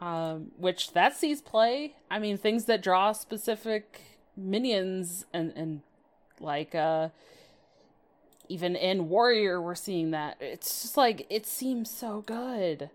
[0.02, 1.96] um, which that sees play.
[2.10, 4.02] I mean, things that draw specific
[4.38, 5.82] minions and and
[6.40, 7.10] like uh,
[8.50, 10.38] even in Warrior, we're seeing that.
[10.40, 12.90] It's just like it seems so good,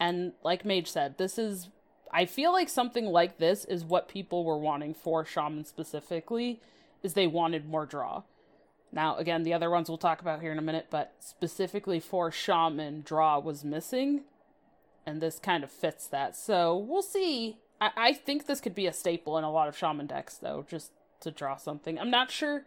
[0.00, 1.68] and like Mage said, this is
[2.12, 6.60] I feel like something like this is what people were wanting for Shaman specifically,
[7.02, 8.22] is they wanted more draw.
[8.92, 12.30] Now, again, the other ones we'll talk about here in a minute, but specifically for
[12.30, 14.22] Shaman, draw was missing,
[15.06, 16.36] and this kind of fits that.
[16.36, 17.58] So we'll see.
[17.80, 20.66] I, I think this could be a staple in a lot of Shaman decks, though,
[20.68, 20.90] just
[21.20, 21.98] to draw something.
[21.98, 22.64] I'm not sure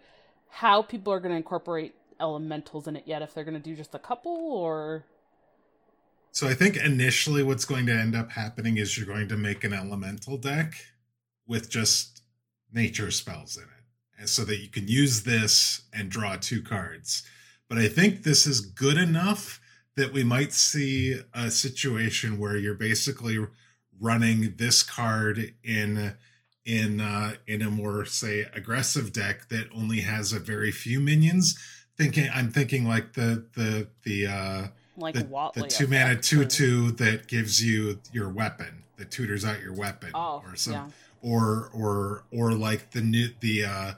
[0.50, 3.76] how people are going to incorporate elementals in it yet, if they're going to do
[3.76, 5.06] just a couple or
[6.32, 9.64] so I think initially what's going to end up happening is you're going to make
[9.64, 10.74] an elemental deck
[11.48, 12.22] with just
[12.72, 13.70] nature spells in it.
[14.20, 17.24] And so that you can use this and draw two cards.
[17.68, 19.60] But I think this is good enough
[20.00, 23.38] that we might see a situation where you're basically
[24.00, 26.16] running this card in
[26.66, 31.58] in uh, in a more say aggressive deck that only has a very few minions.
[31.98, 36.92] Thinking I'm thinking like the the the uh like the, the two mana two two
[36.92, 40.88] that gives you your weapon that tutors out your weapon oh, or some yeah.
[41.22, 43.94] or or or like the new the uh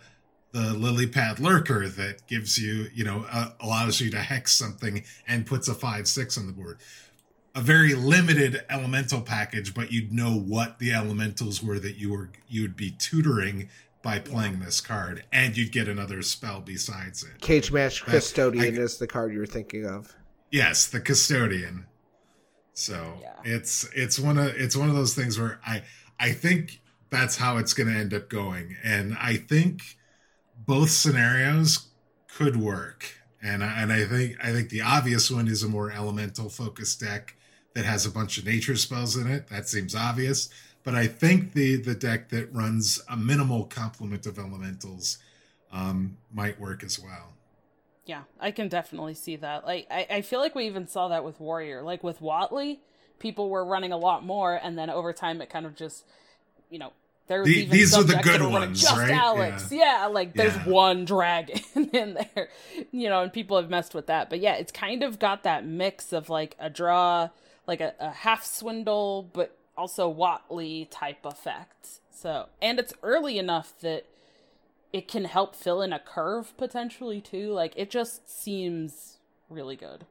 [0.51, 5.03] the lily pad lurker that gives you you know uh, allows you to hex something
[5.27, 6.77] and puts a five six on the board
[7.53, 12.29] a very limited elemental package but you'd know what the elementals were that you were
[12.47, 13.69] you would be tutoring
[14.03, 14.65] by playing yeah.
[14.65, 19.07] this card and you'd get another spell besides it cage match custodian I, is the
[19.07, 20.15] card you're thinking of
[20.51, 21.85] Yes, the custodian.
[22.73, 23.33] So yeah.
[23.45, 25.83] it's it's one of it's one of those things where I
[26.19, 29.97] I think that's how it's going to end up going, and I think
[30.65, 31.89] both scenarios
[32.27, 33.15] could work.
[33.43, 37.35] And and I think I think the obvious one is a more elemental focused deck
[37.73, 39.47] that has a bunch of nature spells in it.
[39.47, 40.49] That seems obvious.
[40.83, 45.17] But I think the the deck that runs a minimal complement of elementals
[45.71, 47.33] um, might work as well.
[48.05, 49.65] Yeah, I can definitely see that.
[49.65, 51.83] Like, I, I feel like we even saw that with Warrior.
[51.83, 52.81] Like with Watley,
[53.19, 56.03] people were running a lot more, and then over time, it kind of just,
[56.69, 56.93] you know,
[57.31, 59.09] there was The- even these are the good ones, just right?
[59.11, 59.71] Alex.
[59.71, 60.67] Yeah, like there's Yeah.
[60.69, 61.61] one dragon
[61.93, 62.49] in there,
[62.91, 64.29] you know, and people have messed with that.
[64.29, 67.29] But yeah, it's kind of got that mix of like a draw,
[67.67, 71.99] like a, a half swindle, but also Watley type effect.
[72.11, 74.05] So, and it's early enough that
[74.91, 77.53] it can help fill in a curve potentially too.
[77.53, 80.05] Like it just seems really good.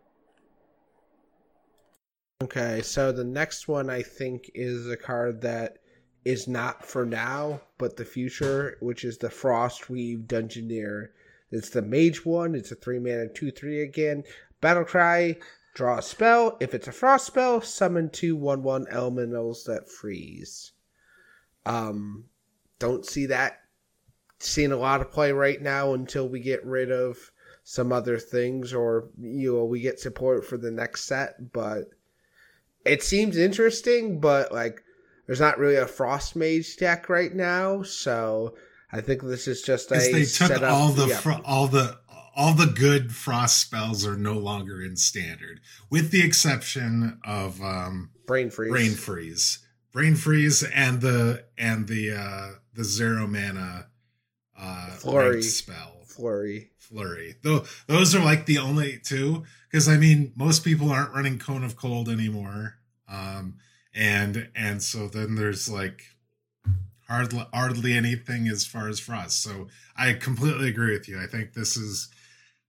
[2.43, 5.80] Okay, so the next one I think is a card that
[6.25, 11.09] is not for now, but the future, which is the Frostweave Dungeoneer.
[11.51, 12.55] It's the mage one.
[12.55, 14.25] It's a three mana two three again.
[14.61, 15.37] Battle cry.
[15.75, 16.57] Draw a spell.
[16.61, 20.73] If it's a frost spell, summon two one one elementals that freeze.
[21.65, 22.25] Um,
[22.79, 23.61] don't see that
[24.39, 27.31] seeing a lot of play right now until we get rid of
[27.63, 31.53] some other things or you know we get support for the next set.
[31.53, 31.91] But
[32.85, 34.83] it seems interesting, but like
[35.31, 38.57] there's not really a frost mage deck right now, so
[38.91, 41.19] I think this is just a they took setup- all the yeah.
[41.19, 42.01] fro- all the
[42.35, 48.11] all the good frost spells are no longer in standard, with the exception of um,
[48.27, 48.73] brain freeze.
[48.73, 49.59] brain freeze,
[49.93, 53.87] brain freeze, and the and the uh, the zero mana
[54.59, 55.43] uh, Flurry.
[55.43, 56.73] spell flurry.
[56.77, 57.37] flurry.
[57.45, 61.63] Though those are like the only two, because I mean most people aren't running cone
[61.63, 63.59] of cold anymore, um,
[63.95, 66.03] and and so then there's like
[67.09, 69.43] hardly hardly anything as far as frost.
[69.43, 71.21] So I completely agree with you.
[71.21, 72.09] I think this is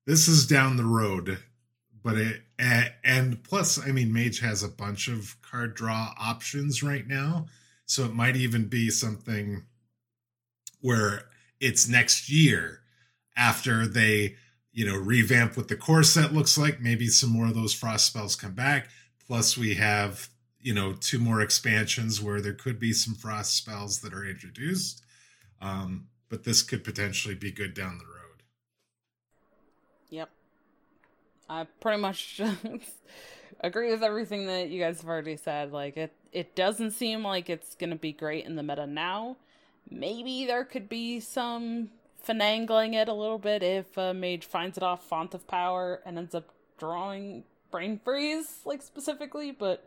[0.05, 1.37] this is down the road,
[2.03, 2.41] but it
[3.03, 7.47] and, plus I mean Mage has a bunch of card draw options right now,
[7.85, 9.63] so it might even be something
[10.81, 11.25] where
[11.59, 12.79] it's next year
[13.37, 14.35] after they
[14.73, 18.07] you know revamp what the core set looks like maybe some more of those frost
[18.07, 18.89] spells come back
[19.27, 20.30] plus we have
[20.61, 25.03] you know two more expansions where there could be some frost spells that are introduced
[25.61, 28.21] um but this could potentially be good down the road
[30.11, 30.29] Yep.
[31.49, 32.39] I pretty much
[33.61, 35.71] agree with everything that you guys have already said.
[35.71, 39.37] Like it it doesn't seem like it's going to be great in the meta now.
[39.89, 41.89] Maybe there could be some
[42.25, 46.17] finagling it a little bit if a Mage finds it off Font of Power and
[46.17, 49.85] ends up drawing Brain Freeze, like specifically, but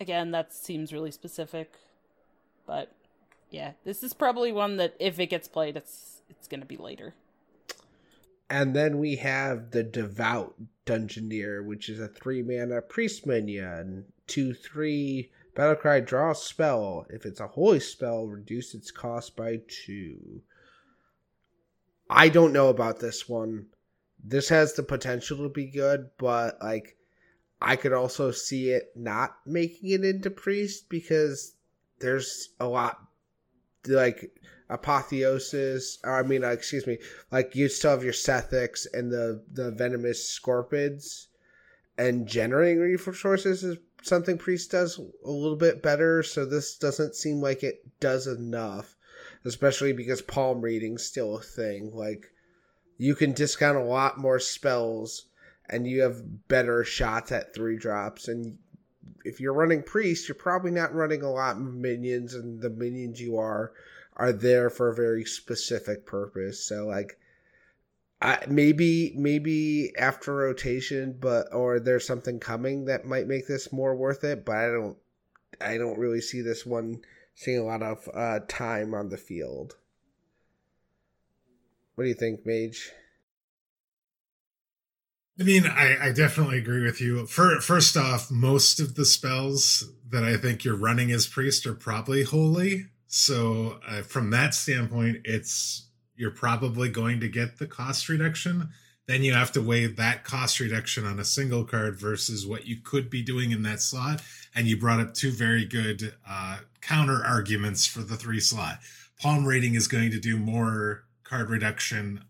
[0.00, 1.72] again, that seems really specific.
[2.66, 2.92] But
[3.50, 6.76] yeah, this is probably one that if it gets played, it's it's going to be
[6.76, 7.14] later.
[8.50, 10.54] And then we have the Devout
[10.86, 14.04] Dungeoneer, which is a three mana priest minion.
[14.26, 17.06] Two three battlecry draw spell.
[17.10, 20.42] If it's a holy spell, reduce its cost by two.
[22.10, 23.66] I don't know about this one.
[24.22, 26.97] This has the potential to be good, but like
[27.60, 31.54] I could also see it not making it into priest because
[32.00, 32.98] there's a lot
[33.86, 34.32] like
[34.68, 36.98] apotheosis or i mean uh, excuse me
[37.30, 41.28] like you still have your sethics and the the venomous scorpids
[41.96, 47.40] and generating resources is something priest does a little bit better so this doesn't seem
[47.40, 48.94] like it does enough
[49.44, 52.26] especially because palm reading's still a thing like
[52.98, 55.27] you can discount a lot more spells
[55.68, 58.58] and you have better shots at three drops and
[59.24, 63.20] if you're running priest you're probably not running a lot of minions and the minions
[63.20, 63.72] you are
[64.18, 66.64] are there for a very specific purpose.
[66.64, 67.18] So like
[68.20, 73.94] I, maybe maybe after rotation, but or there's something coming that might make this more
[73.94, 74.44] worth it.
[74.44, 74.96] But I don't
[75.60, 77.02] I don't really see this one
[77.34, 79.76] seeing a lot of uh, time on the field.
[81.94, 82.90] What do you think, Mage?
[85.40, 87.24] I mean, I, I definitely agree with you.
[87.26, 91.74] For, first off, most of the spells that I think you're running as priest are
[91.74, 92.86] probably holy.
[93.06, 95.86] So uh, from that standpoint, it's
[96.16, 98.70] you're probably going to get the cost reduction.
[99.06, 102.76] Then you have to weigh that cost reduction on a single card versus what you
[102.82, 104.20] could be doing in that slot.
[104.54, 108.80] And you brought up two very good uh, counter arguments for the three slot.
[109.20, 112.24] Palm Reading is going to do more card reduction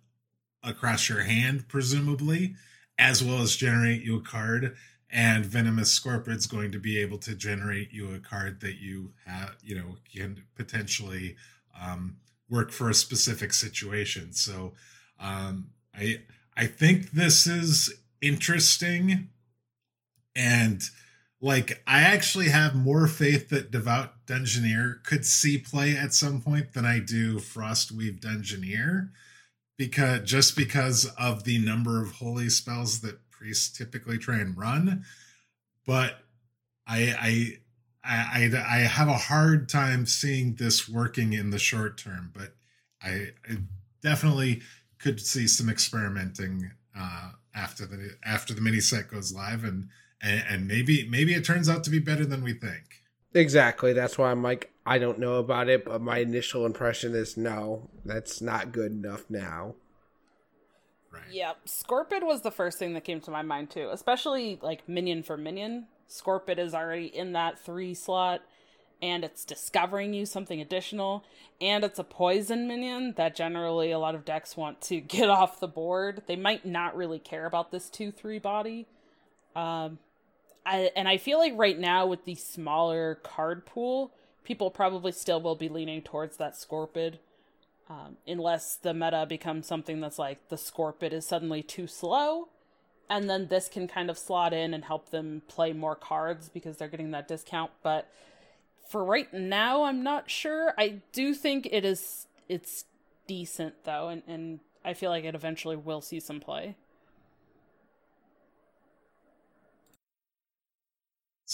[0.63, 2.55] across your hand, presumably,
[2.99, 4.77] as well as generate you a card.
[5.11, 9.57] And Venomous Scorpid's going to be able to generate you a card that you have,
[9.63, 11.37] you know, can potentially
[11.81, 12.17] um,
[12.51, 14.33] work for a specific situation.
[14.33, 14.75] So
[15.19, 16.21] um, I
[16.57, 19.29] I think this is interesting,
[20.35, 20.83] and
[21.41, 26.73] like I actually have more faith that Devout Dungeoneer could see play at some point
[26.73, 29.11] than I do Frostweave Dungeoneer
[29.79, 35.05] because just because of the number of holy spells that priests typically try and run.
[35.87, 36.19] But
[36.87, 37.59] I I
[38.05, 42.55] I I have a hard time seeing this working in the short term, but
[43.03, 43.59] I, I
[44.03, 44.63] definitely
[44.99, 49.89] could see some experimenting uh, after the after the mini set goes live, and,
[50.21, 53.03] and and maybe maybe it turns out to be better than we think.
[53.35, 53.93] Exactly.
[53.93, 57.91] That's why I'm like, I don't know about it, but my initial impression is no,
[58.05, 59.75] that's not good enough now.
[61.13, 61.31] Right.
[61.31, 61.67] Yep.
[61.67, 65.37] Scorpid was the first thing that came to my mind too, especially like minion for
[65.37, 65.87] minion.
[66.09, 68.41] Scorpid is already in that three slot,
[69.03, 71.23] and it's discovering you something additional,
[71.61, 75.61] and it's a poison minion that generally a lot of decks want to get off
[75.61, 76.23] the board.
[76.27, 78.87] They might not really care about this 2 3 body.
[79.55, 79.99] Um,
[80.69, 84.13] I, and I feel like right now with the smaller card pool,
[84.45, 87.19] people probably still will be leaning towards that Scorpid.
[87.89, 92.49] Um, unless the meta becomes something that's like the Scorpid is suddenly too slow,
[93.09, 96.77] and then this can kind of slot in and help them play more cards because
[96.77, 97.71] they're getting that discount.
[97.83, 98.13] But
[98.91, 100.75] for right now, I'm not sure.
[100.77, 102.85] I do think it is it's
[103.27, 106.77] decent though, and, and I feel like it eventually will see some play.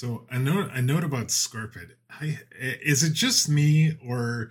[0.05, 1.93] So a note a note about Scorpid.
[2.11, 4.51] I, is it just me or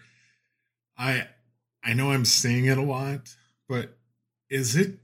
[0.98, 1.28] I
[1.84, 3.36] I know I'm saying it a lot,
[3.70, 3.96] but
[4.50, 4.98] is it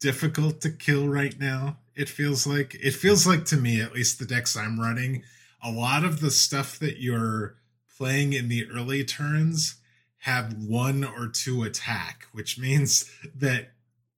[0.00, 1.80] difficult to kill right now?
[1.94, 5.22] It feels like it feels like to me, at least the decks I'm running,
[5.62, 7.56] a lot of the stuff that you're
[7.98, 9.82] playing in the early turns
[10.20, 13.72] have one or two attack, which means that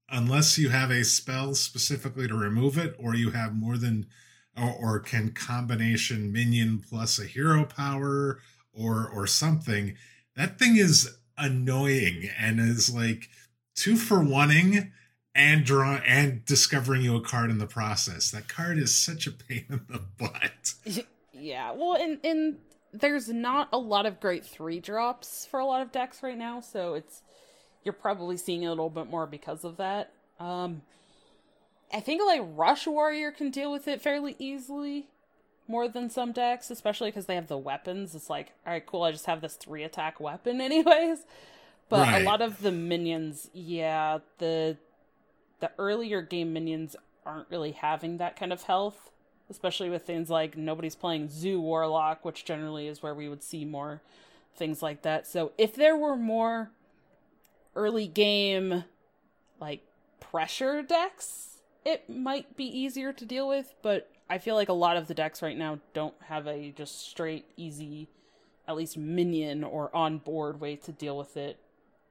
[0.08, 4.06] unless you have a spell specifically to remove it, or you have more than
[4.56, 8.40] or, or can combination minion plus a hero power
[8.72, 9.96] or or something
[10.36, 13.28] that thing is annoying and is like
[13.74, 14.90] two for oneing
[15.34, 18.30] and draw and discovering you a card in the process.
[18.30, 20.74] That card is such a pain in the butt.
[21.32, 21.72] Yeah.
[21.72, 22.58] Well and and
[22.92, 26.60] there's not a lot of great three drops for a lot of decks right now
[26.60, 27.20] so it's
[27.84, 30.12] you're probably seeing a little bit more because of that.
[30.40, 30.82] Um
[31.92, 35.08] I think like Rush Warrior can deal with it fairly easily,
[35.68, 38.14] more than some decks, especially because they have the weapons.
[38.14, 39.02] It's like, all right, cool.
[39.02, 41.26] I just have this three attack weapon, anyways.
[41.88, 42.22] But right.
[42.22, 44.76] a lot of the minions, yeah, the
[45.60, 49.10] the earlier game minions aren't really having that kind of health,
[49.48, 53.64] especially with things like nobody's playing Zoo Warlock, which generally is where we would see
[53.64, 54.02] more
[54.54, 55.26] things like that.
[55.26, 56.70] So if there were more
[57.74, 58.84] early game
[59.60, 59.82] like
[60.18, 61.55] pressure decks
[61.86, 65.14] it might be easier to deal with, but I feel like a lot of the
[65.14, 68.08] decks right now don't have a just straight, easy,
[68.66, 71.60] at least minion or on board way to deal with it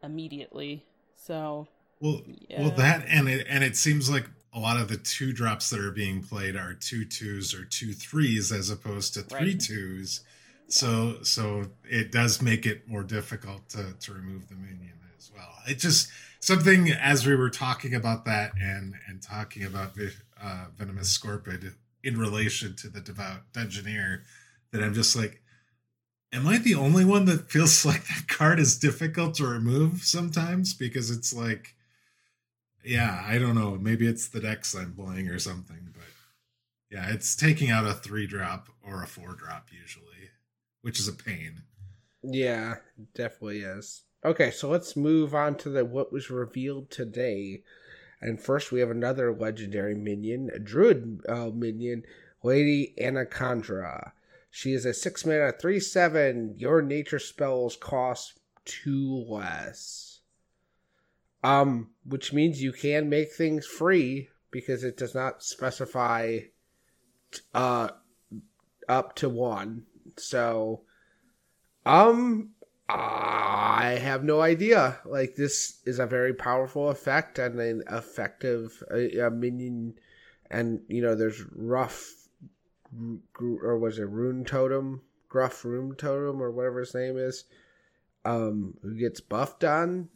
[0.01, 0.85] immediately.
[1.13, 1.67] So
[1.99, 2.61] well, yeah.
[2.61, 5.81] well that and it and it seems like a lot of the two drops that
[5.81, 9.59] are being played are two twos or two threes as opposed to three right.
[9.59, 10.21] twos.
[10.69, 14.93] So so it does make it more difficult to to remove the minion
[15.25, 15.49] as well.
[15.67, 16.09] It just
[16.39, 19.93] something as we were talking about that and and talking about
[20.41, 21.73] uh, venomous scorpid
[22.03, 24.21] in relation to the devout dungeoneer
[24.71, 25.41] that i'm just like
[26.31, 30.73] am i the only one that feels like that card is difficult to remove sometimes?
[30.73, 31.75] Because it's like
[32.83, 33.77] yeah i don't know.
[33.81, 36.03] Maybe it's the decks i'm playing or something but
[36.91, 40.05] yeah it's taking out a three drop or a four drop usually
[40.81, 41.63] which is a pain.
[42.21, 42.75] Yeah
[43.15, 47.61] definitely is Okay, so let's move on to the what was revealed today.
[48.19, 52.01] And first, we have another legendary minion, a druid uh, minion,
[52.41, 54.13] Lady Anacondra.
[54.49, 56.55] She is a six mana, three seven.
[56.57, 60.21] Your nature spells cost two less.
[61.43, 66.39] Um, which means you can make things free because it does not specify
[67.53, 67.89] uh
[68.89, 69.83] up to one.
[70.17, 70.81] So,
[71.85, 72.54] um,
[72.87, 74.99] I have no idea.
[75.05, 79.95] Like this is a very powerful effect and an effective uh, minion,
[80.51, 82.27] and you know there's rough,
[83.39, 87.45] or was it rune totem, Gruff Runetotem, or whatever his name is,
[88.23, 90.09] um, who gets buffed on,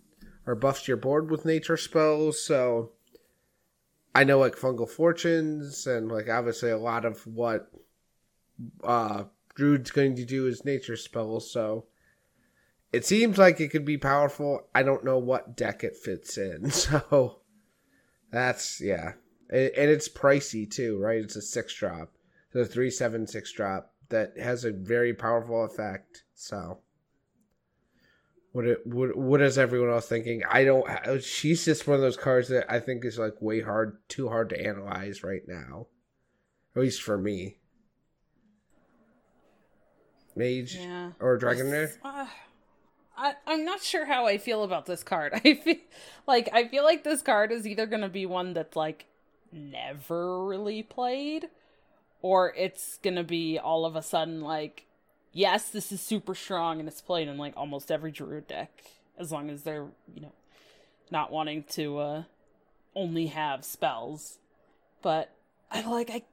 [0.45, 2.43] or buffs your board with nature spells.
[2.43, 2.91] So
[4.13, 7.71] I know like fungal fortunes and like obviously a lot of what
[8.83, 9.23] uh
[9.55, 11.51] Druid's going to do is nature spells.
[11.51, 11.85] So
[12.91, 14.67] it seems like it could be powerful.
[14.73, 16.71] I don't know what deck it fits in.
[16.71, 17.39] So
[18.31, 19.13] that's yeah.
[19.51, 21.21] And, it's pricey too, right?
[21.23, 22.11] It's a six drop.
[22.53, 26.23] So a three seven six drop that has a very powerful effect.
[26.35, 26.79] So
[28.51, 30.43] What it what what is everyone else thinking?
[30.49, 31.23] I don't.
[31.23, 34.49] She's just one of those cards that I think is like way hard, too hard
[34.49, 35.87] to analyze right now,
[36.75, 37.57] at least for me.
[40.35, 41.11] Mage Yeah.
[41.19, 41.91] or Dragon Rider.
[42.03, 42.27] Uh,
[43.19, 45.33] I, I'm not sure how I feel about this card.
[45.45, 45.75] I feel
[46.25, 49.05] like I feel like this card is either gonna be one that's like
[49.51, 51.49] never really played,
[52.21, 54.85] or it's gonna be all of a sudden like,
[55.33, 58.71] yes, this is super strong and it's played in like almost every druid deck,
[59.17, 60.31] as long as they're you know
[61.11, 62.23] not wanting to uh
[62.95, 64.37] only have spells.
[65.01, 65.29] But
[65.69, 66.23] I like I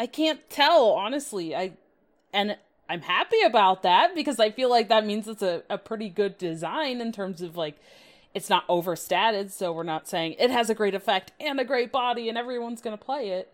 [0.00, 1.54] I can't tell honestly.
[1.54, 1.72] I
[2.32, 2.56] and
[2.92, 6.36] I'm happy about that because I feel like that means it's a, a pretty good
[6.36, 7.78] design in terms of like
[8.34, 11.90] it's not overstated, so we're not saying it has a great effect and a great
[11.90, 13.50] body and everyone's gonna play it.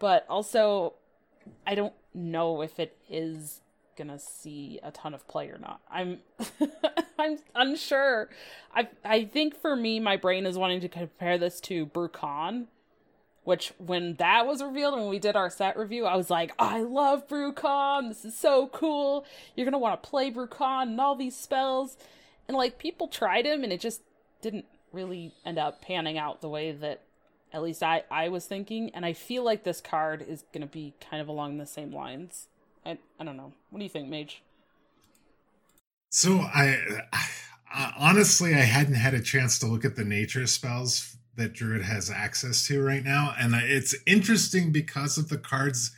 [0.00, 0.94] But also
[1.64, 3.60] I don't know if it is
[3.96, 5.80] gonna see a ton of play or not.
[5.88, 6.18] I'm
[7.16, 8.28] I'm unsure.
[8.74, 12.66] I I think for me my brain is wanting to compare this to Bru'kan
[13.48, 16.82] which when that was revealed when we did our set review, I was like, I
[16.82, 18.10] love Bru'kan.
[18.10, 19.24] This is so cool.
[19.56, 21.96] You're gonna want to play Bru'kan and all these spells.
[22.46, 24.02] And like people tried him and it just
[24.42, 27.00] didn't really end up panning out the way that
[27.50, 28.90] at least I, I was thinking.
[28.90, 32.48] And I feel like this card is gonna be kind of along the same lines.
[32.84, 33.54] I I don't know.
[33.70, 34.42] What do you think, Mage?
[36.10, 37.00] So I,
[37.72, 41.82] I honestly I hadn't had a chance to look at the nature spells that Druid
[41.82, 45.92] has access to right now, and it's interesting because of the cards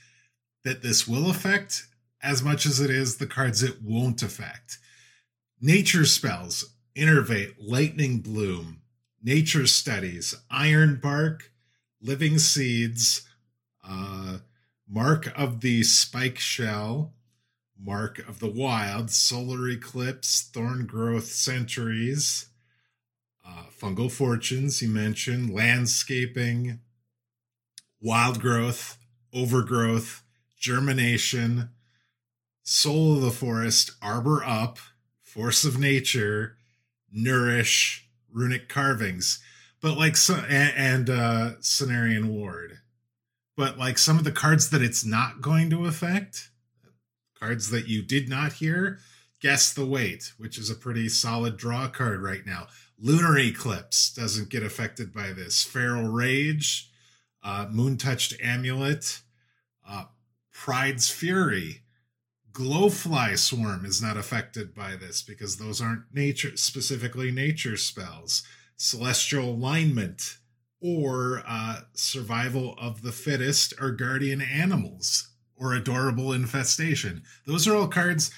[0.64, 1.86] that this will affect
[2.22, 4.78] as much as it is the cards it won't affect.
[5.60, 8.82] Nature spells, Innervate, Lightning Bloom,
[9.22, 11.50] Nature Studies, Iron Bark,
[12.00, 13.22] Living Seeds,
[13.82, 14.38] uh,
[14.88, 17.14] Mark of the Spike Shell,
[17.82, 22.49] Mark of the Wild, Solar Eclipse, Thorn Growth Centuries,
[23.50, 26.80] uh, Fungal Fortunes, you mentioned, Landscaping,
[28.00, 28.98] Wild Growth,
[29.34, 30.22] Overgrowth,
[30.58, 31.70] Germination,
[32.62, 34.78] Soul of the Forest, Arbor Up,
[35.22, 36.56] Force of Nature,
[37.10, 39.42] Nourish, Runic Carvings,
[39.80, 42.78] but like so, and, and uh, Cenarion Ward.
[43.56, 46.50] But like some of the cards that it's not going to affect,
[47.38, 49.00] cards that you did not hear,
[49.40, 52.68] guess the weight, which is a pretty solid draw card right now.
[53.02, 55.64] Lunar Eclipse doesn't get affected by this.
[55.64, 56.90] Feral Rage,
[57.42, 59.22] uh, Moon Touched Amulet,
[59.88, 60.04] uh,
[60.52, 61.82] Pride's Fury,
[62.52, 68.42] Glowfly Swarm is not affected by this because those aren't nature specifically nature spells.
[68.76, 70.38] Celestial Alignment
[70.80, 77.22] or uh, Survival of the Fittest or Guardian Animals or Adorable Infestation.
[77.46, 78.30] Those are all cards.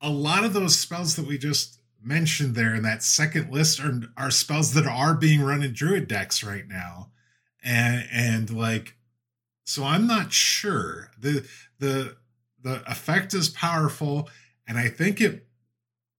[0.00, 4.00] A lot of those spells that we just mentioned there in that second list are,
[4.16, 7.10] are spells that are being run in druid decks right now.
[7.64, 8.96] And and like
[9.64, 11.10] so i'm not sure.
[11.18, 11.46] The
[11.78, 12.16] the
[12.62, 14.28] the effect is powerful
[14.68, 15.46] and i think it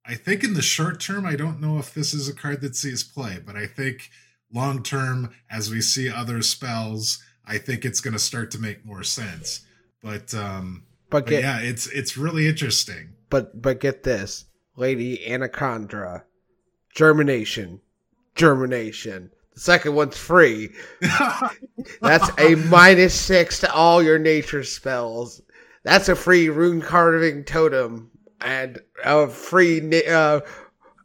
[0.06, 2.76] i think in the short term i don't know if this is a card that
[2.76, 4.10] sees play but i think
[4.54, 8.86] long term as we see other spells i think it's going to start to make
[8.86, 9.66] more sense.
[10.02, 13.14] But um But but yeah it's it's really interesting.
[13.30, 14.46] But but get this,
[14.76, 16.24] Lady Anacondra,
[16.94, 17.82] germination,
[18.36, 19.30] germination.
[19.54, 20.70] The second one's free.
[22.02, 25.42] That's a minus six to all your nature spells.
[25.84, 28.10] That's a free rune carving totem
[28.42, 30.42] and a free uh,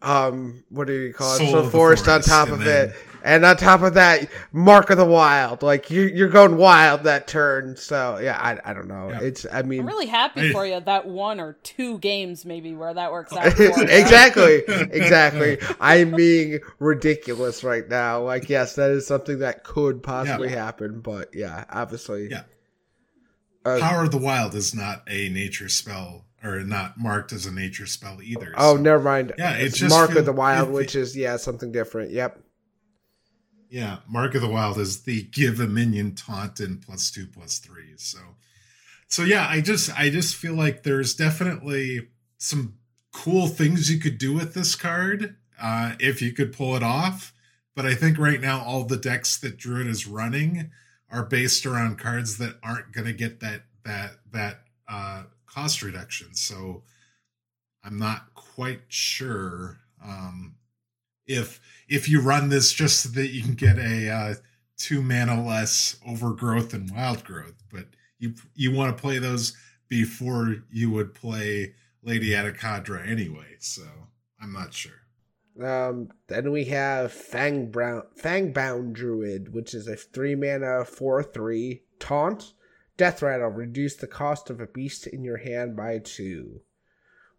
[0.00, 1.38] um what do you call it?
[1.38, 2.94] Soul the forest, on top of it.
[3.24, 5.62] And on top of that, Mark of the Wild.
[5.62, 7.76] Like you're you're going wild that turn.
[7.76, 9.08] So yeah, I I don't know.
[9.10, 9.20] Yeah.
[9.22, 12.94] It's I mean I'm really happy for you that one or two games maybe where
[12.94, 13.58] that works out.
[13.58, 15.58] Exactly, exactly.
[15.80, 18.22] I'm being ridiculous right now.
[18.22, 22.42] Like, yes, that is something that could possibly happen, but yeah, obviously, Yeah.
[23.64, 27.52] Uh, Power of the Wild is not a nature spell, or not marked as a
[27.52, 28.54] nature spell either.
[28.56, 29.32] oh, so- never mind.
[29.36, 32.10] Yeah, it it's just Mark feel- of the Wild, it- which is yeah something different.
[32.12, 32.40] Yep.
[33.70, 37.58] Yeah, Mark of the Wild is the give a minion taunt and plus two plus
[37.58, 37.94] three.
[37.96, 38.18] So,
[39.08, 42.08] so yeah, I just I just feel like there's definitely
[42.38, 42.78] some
[43.12, 47.32] cool things you could do with this card uh, if you could pull it off.
[47.74, 50.70] But I think right now all the decks that Druid is running
[51.10, 56.34] are based around cards that aren't going to get that that that uh, cost reduction.
[56.34, 56.82] So
[57.84, 60.56] I'm not quite sure um,
[61.28, 64.34] if if you run this just so that you can get a uh,
[64.76, 67.86] two mana less overgrowth and wild growth, but
[68.18, 69.56] you you want to play those
[69.88, 73.56] before you would play Lady Anacondra anyway.
[73.60, 73.82] So
[74.40, 74.92] I'm not sure.
[75.62, 81.82] Um, then we have Fang Brown, Fangbound Druid, which is a three mana four three
[81.98, 82.52] taunt.
[82.96, 86.62] Death Rattle reduce the cost of a beast in your hand by two.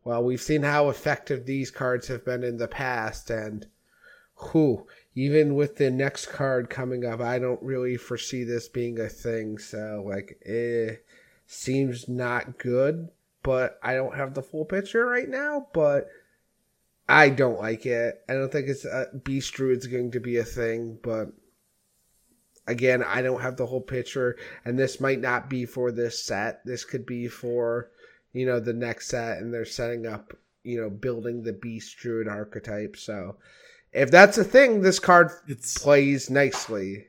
[0.04, 3.68] Well, we've seen how effective these cards have been in the past, and
[4.40, 9.10] who even with the next card coming up, I don't really foresee this being a
[9.10, 9.58] thing.
[9.58, 11.06] So, like, it
[11.46, 13.10] seems not good,
[13.44, 15.68] but I don't have the full picture right now.
[15.74, 16.10] But
[17.08, 18.22] I don't like it.
[18.30, 21.30] I don't think it's a Beast Druid's going to be a thing, but
[22.68, 26.64] again, I don't have the whole picture, and this might not be for this set.
[26.66, 27.90] This could be for,
[28.32, 30.34] you know, the next set, and they're setting up,
[30.64, 32.96] you know, building the Beast Druid archetype.
[32.96, 33.38] So,
[33.92, 37.08] if that's a thing, this card It's plays nicely.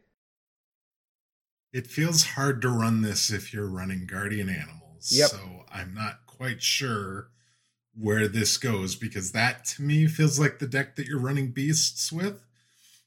[1.72, 5.10] it feels hard to run this if you're running guardian animals.
[5.12, 5.30] Yep.
[5.30, 7.30] So I'm not quite sure
[7.94, 12.10] where this goes because that to me feels like the deck that you're running beasts
[12.10, 12.44] with.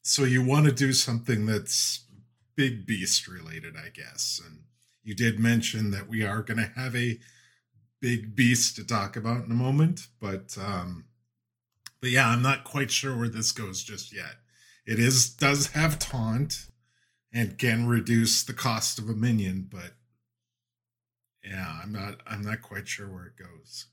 [0.01, 2.05] So you want to do something that's
[2.55, 4.39] big beast related, I guess.
[4.45, 4.59] And
[5.03, 7.19] you did mention that we are going to have a
[8.01, 11.05] big beast to talk about in a moment, but um
[12.03, 14.35] but yeah, I'm not quite sure where this goes just yet.
[14.85, 16.67] It is does have taunt
[17.31, 19.93] and can reduce the cost of a minion, but
[21.45, 23.85] yeah, I'm not I'm not quite sure where it goes.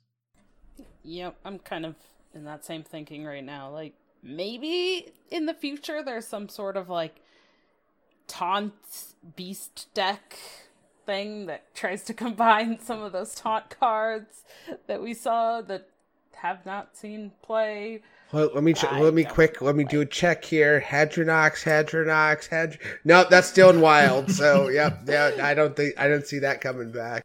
[1.04, 1.94] Yep, I'm kind of
[2.34, 3.70] in that same thinking right now.
[3.70, 3.94] Like
[4.24, 7.14] maybe in the future there's some sort of like
[8.26, 8.74] taunt
[9.36, 10.36] beast deck
[11.06, 14.42] thing that tries to combine some of those taunt cards
[14.88, 15.86] that we saw that
[16.42, 18.02] have not seen play.
[18.32, 20.80] Well, let me ch- let me quick let me do a check here.
[20.80, 22.78] Hadronox, Hadronox, Hadr.
[23.04, 24.30] No, that's still in wild.
[24.30, 27.24] So yep, yeah, I don't think I don't see that coming back.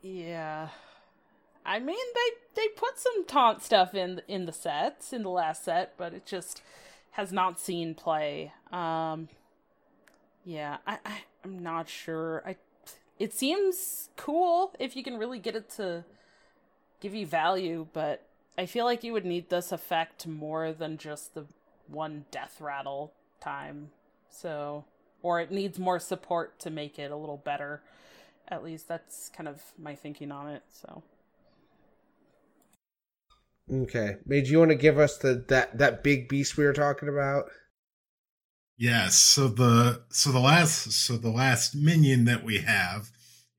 [0.00, 0.68] Yeah.
[1.64, 5.64] I mean they they put some taunt stuff in in the sets in the last
[5.64, 6.62] set, but it just
[7.12, 8.52] has not seen play.
[8.72, 9.28] Um
[10.44, 12.42] yeah, I, I I'm not sure.
[12.46, 12.56] I
[13.18, 16.04] it seems cool if you can really get it to
[17.00, 18.22] give you value, but
[18.58, 21.46] I feel like you would need this effect more than just the
[21.86, 23.90] one death rattle time.
[24.30, 24.84] So
[25.22, 27.82] or it needs more support to make it a little better.
[28.48, 30.62] At least that's kind of my thinking on it.
[30.68, 31.02] So
[33.72, 37.08] Okay, Mage, you want to give us the that that big beast we were talking
[37.08, 37.46] about?
[38.78, 43.10] Yes, so the so the last so the last minion that we have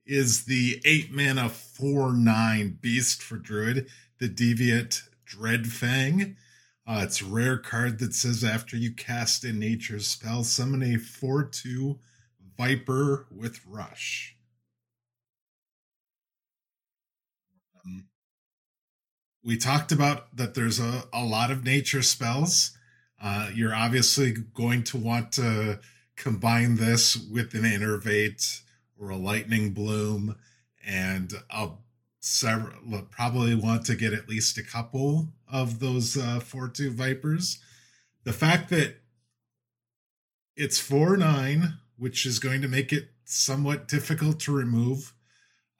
[0.08, 3.86] is the eight mana four nine beast for druid,
[4.18, 6.34] the deviant Dreadfang.
[6.86, 10.96] Uh, it's a rare card that says after you cast a nature spell, summon a
[10.96, 11.98] four two
[12.56, 14.34] viper with rush.
[17.84, 18.06] Um,
[19.44, 22.76] we talked about that there's a, a lot of nature spells.
[23.22, 25.80] Uh, you're obviously going to want to
[26.16, 28.62] combine this with an innervate
[28.98, 30.36] or a lightning bloom,
[30.84, 31.84] and I'll
[32.20, 37.58] several probably want to get at least a couple of those uh, four two vipers.
[38.24, 38.96] The fact that
[40.56, 45.14] it's four nine, which is going to make it somewhat difficult to remove,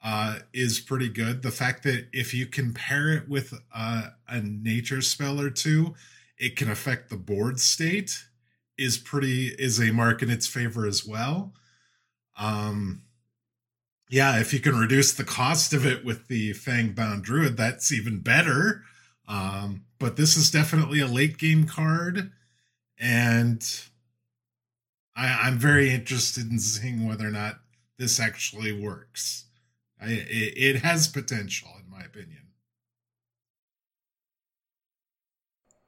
[0.03, 1.41] uh, is pretty good.
[1.41, 5.95] The fact that if you can pair it with uh, a nature spell or two,
[6.37, 8.23] it can affect the board state
[8.77, 11.53] is pretty is a mark in its favor as well.
[12.37, 13.01] Um,
[14.09, 17.91] yeah, if you can reduce the cost of it with the Fang Bound Druid, that's
[17.91, 18.83] even better.
[19.27, 22.31] Um, but this is definitely a late game card,
[22.99, 23.63] and
[25.15, 27.59] I, I'm very interested in seeing whether or not
[27.99, 29.45] this actually works.
[30.01, 32.47] I, it, it has potential, in my opinion.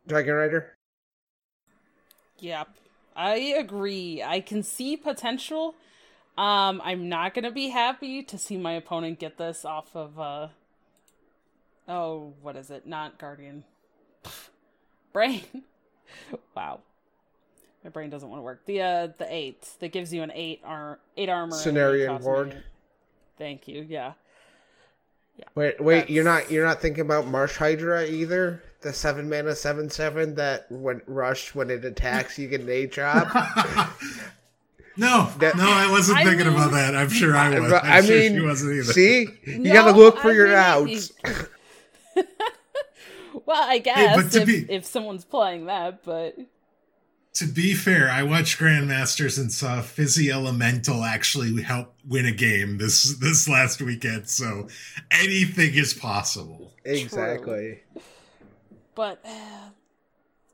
[0.07, 0.77] Dragon Rider.
[2.39, 2.67] Yep.
[3.15, 4.21] I agree.
[4.21, 5.75] I can see potential.
[6.41, 10.47] Um, I'm not gonna be happy to see my opponent get this off of uh
[11.87, 12.87] oh, what is it?
[12.87, 13.63] Not Guardian.
[15.13, 15.43] brain.
[16.55, 16.79] wow.
[17.83, 18.65] My brain doesn't want to work.
[18.65, 21.55] The uh the eight that gives you an eight ar- eight armor.
[21.55, 22.63] and Cenarion Ward.
[23.37, 23.85] Thank you.
[23.87, 24.13] Yeah.
[25.37, 25.45] Yeah.
[25.53, 28.63] Wait, wait, you're not you're not thinking about Marsh Hydra either?
[28.81, 32.91] The seven mana seven seven that when rush when it attacks you get an eight
[32.91, 33.27] drop.
[34.97, 36.95] no, That- no, I wasn't I thinking mean- about that.
[36.95, 37.71] I'm sure I was.
[37.73, 38.93] I'm I sure mean, she wasn't either.
[38.93, 41.11] see, you No, gotta look for I your mean, outs.
[43.45, 46.35] Well, I guess but to if, be- if someone's playing that, but
[47.35, 52.77] To be fair, I watched Grandmasters and saw Fizzy Elemental actually help win a game
[52.77, 54.27] this this last weekend.
[54.27, 54.67] So
[55.11, 56.73] anything is possible.
[56.83, 57.79] Exactly.
[58.95, 59.69] but uh,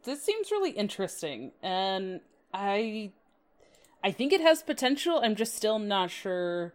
[0.03, 2.21] this seems really interesting, and
[2.53, 3.11] I,
[4.03, 5.19] I think it has potential.
[5.23, 6.73] I'm just still not sure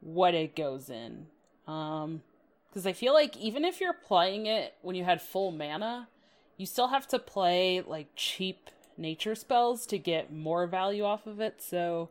[0.00, 1.26] what it goes in.
[1.66, 2.22] Um,
[2.68, 6.08] because I feel like even if you're playing it when you had full mana,
[6.56, 11.40] you still have to play like cheap nature spells to get more value off of
[11.40, 11.62] it.
[11.62, 12.10] So,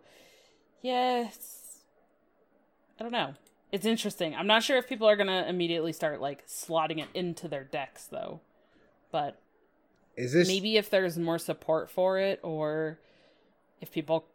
[0.81, 1.83] yes,
[2.99, 3.35] I don't know.
[3.71, 4.35] It's interesting.
[4.35, 8.05] I'm not sure if people are gonna immediately start like slotting it into their decks
[8.05, 8.39] though,
[9.11, 9.39] but
[10.15, 12.99] is this maybe if there's more support for it, or
[13.83, 14.25] if people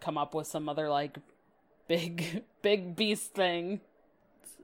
[0.00, 1.18] come up with some other like
[1.88, 3.80] big big beast thing.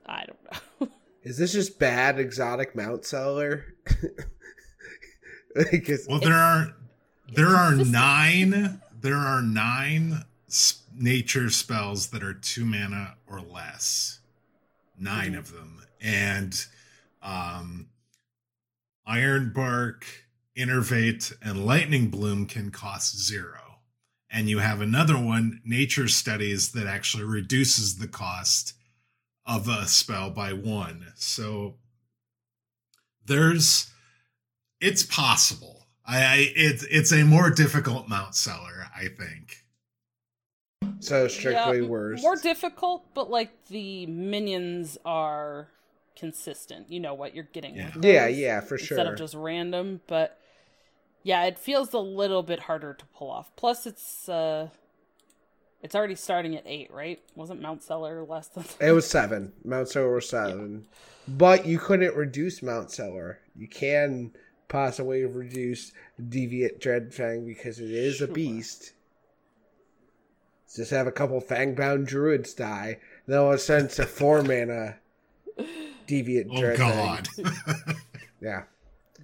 [0.06, 0.38] I don't
[0.80, 0.88] know.
[1.22, 3.74] Is this just bad exotic mount seller?
[5.54, 6.74] like well, there are
[7.34, 10.24] there are nine there are nine
[10.94, 14.20] nature spells that are two mana or less.
[15.00, 15.38] 9 mm-hmm.
[15.38, 16.66] of them, and
[17.22, 17.86] um,
[19.06, 20.04] Iron Bark,
[20.56, 23.67] Innervate, and Lightning Bloom can cost zero.
[24.30, 28.74] And you have another one, Nature Studies, that actually reduces the cost
[29.46, 31.06] of a spell by one.
[31.16, 31.76] So
[33.24, 33.90] there's
[34.80, 35.86] it's possible.
[36.06, 39.64] I, I it's it's a more difficult mount seller, I think.
[41.00, 42.22] So strictly yeah, worse.
[42.22, 45.68] More difficult, but like the minions are
[46.16, 46.90] consistent.
[46.90, 47.76] You know what you're getting.
[47.76, 48.98] Yeah, yeah, yeah, for sure.
[48.98, 50.37] Instead of just random, but
[51.28, 53.54] yeah, it feels a little bit harder to pull off.
[53.54, 54.70] Plus, it's uh,
[55.82, 57.20] it's already starting at eight, right?
[57.34, 58.64] Wasn't Mount Seller less than?
[58.80, 59.52] It was seven.
[59.62, 61.34] Mount Seller was seven, yeah.
[61.36, 63.40] but you couldn't reduce Mount Seller.
[63.54, 64.32] You can
[64.68, 68.28] possibly reduce Deviant Dreadfang because it is sure.
[68.30, 68.94] a beast.
[70.74, 73.00] Just have a couple Fangbound Druids die.
[73.26, 74.96] Then all of a sudden it's a four mana
[76.08, 77.28] Deviant Dreadfang.
[77.38, 77.96] oh, God.
[78.40, 78.62] yeah.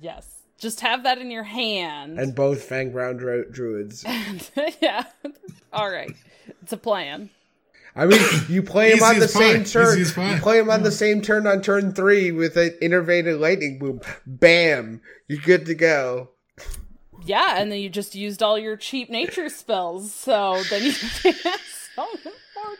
[0.02, 0.33] Yes.
[0.64, 2.18] Just have that in your hand.
[2.18, 4.02] And both Fangbound Dru- Druids.
[4.80, 5.04] yeah.
[5.74, 6.10] All right.
[6.62, 7.28] It's a plan.
[7.94, 9.98] I mean, you play him on the same turn.
[9.98, 10.06] You
[10.40, 14.00] play him on the same turn on turn three with an innervated lightning boom.
[14.24, 15.02] Bam!
[15.28, 16.30] You're good to go.
[17.26, 20.92] Yeah, and then you just used all your cheap nature spells, so then you
[21.22, 21.34] can
[21.94, 22.74] summon more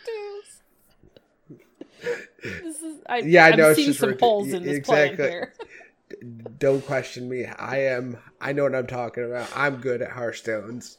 [2.01, 2.11] twos.
[2.43, 3.69] This is, I, yeah, I know.
[3.69, 5.17] I'm seeing some holes in this exactly.
[5.17, 5.53] plan here.
[6.65, 7.45] Don't question me.
[7.45, 8.17] I am.
[8.41, 9.51] I know what I'm talking about.
[9.55, 10.97] I'm good at Hearthstones.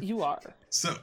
[0.00, 0.40] You are.
[0.68, 0.96] So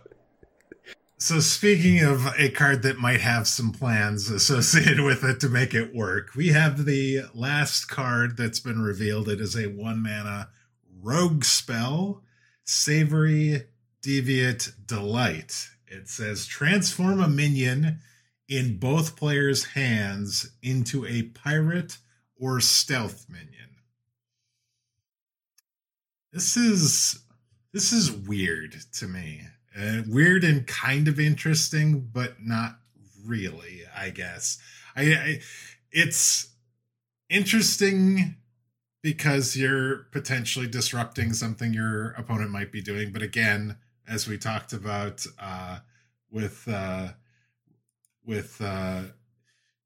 [1.18, 5.74] so speaking of a card that might have some plans associated with it to make
[5.74, 9.30] it work, we have the last card that's been revealed.
[9.30, 10.50] It is a one mana
[11.02, 12.24] rogue spell,
[12.66, 13.68] Savory
[14.02, 15.70] Deviant Delight.
[15.88, 18.02] It says transform a minion
[18.50, 22.00] in both players' hands into a pirate
[22.40, 23.78] or stealth minion.
[26.32, 27.20] This is
[27.72, 29.42] this is weird to me.
[29.78, 32.80] Uh, weird and kind of interesting, but not
[33.26, 33.82] really.
[33.96, 34.58] I guess
[34.96, 35.40] I, I
[35.92, 36.48] it's
[37.30, 38.36] interesting
[39.02, 43.12] because you're potentially disrupting something your opponent might be doing.
[43.12, 43.78] But again,
[44.08, 45.80] as we talked about uh,
[46.32, 47.10] with uh,
[48.26, 49.04] with uh,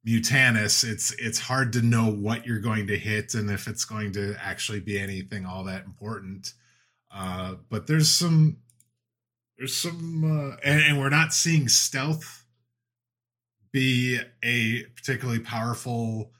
[0.07, 4.13] Mutanus, it's it's hard to know what you're going to hit and if it's going
[4.13, 6.53] to actually be anything all that important.
[7.11, 8.57] Uh, but there's some
[9.59, 12.45] there's some, uh, and, and we're not seeing stealth
[13.73, 16.31] be a particularly powerful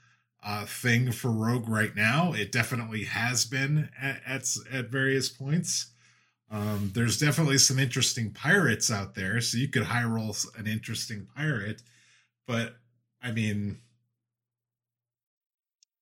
[0.42, 2.32] uh, thing for Rogue right now.
[2.32, 5.88] It definitely has been at at, at various points.
[6.50, 11.28] Um, there's definitely some interesting pirates out there, so you could high roll an interesting
[11.36, 11.82] pirate.
[12.46, 12.76] But
[13.22, 13.78] I mean,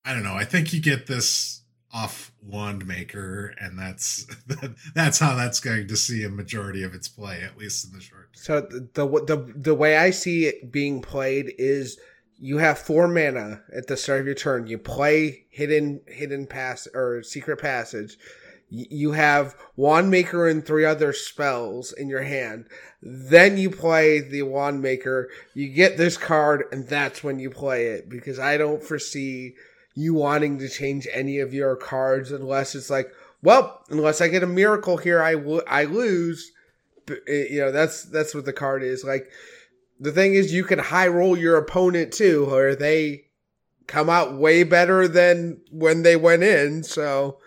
[0.05, 0.35] I don't know.
[0.35, 1.59] I think you get this
[1.93, 4.27] off wand maker and that's
[4.95, 8.01] that's how that's going to see a majority of its play at least in the
[8.01, 8.43] short term.
[8.43, 11.99] so the, the the the way i see it being played is
[12.39, 16.87] you have four mana at the start of your turn you play hidden hidden pass
[16.95, 18.19] or secret passage
[18.71, 22.67] you have wand maker and three other spells in your hand
[23.01, 27.87] then you play the wand maker you get this card and that's when you play
[27.87, 29.55] it because i don't foresee
[29.99, 33.13] you wanting to change any of your cards unless it's like,
[33.43, 36.53] well, unless I get a miracle here, I will I lose.
[37.11, 39.03] Eh, you know, that's that's what the card is.
[39.03, 39.29] Like
[39.99, 43.25] the thing is, you can high roll your opponent too, or they
[43.89, 46.85] come out way better than when they went in.
[46.85, 47.39] So,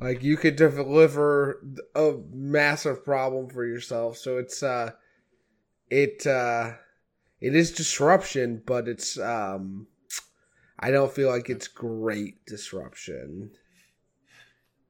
[0.00, 1.62] like, you could deliver
[1.94, 4.16] a massive problem for yourself.
[4.16, 4.92] So it's uh,
[5.90, 6.72] it uh,
[7.40, 9.86] it is disruption, but it's um
[10.78, 13.50] I don't feel like it's great disruption.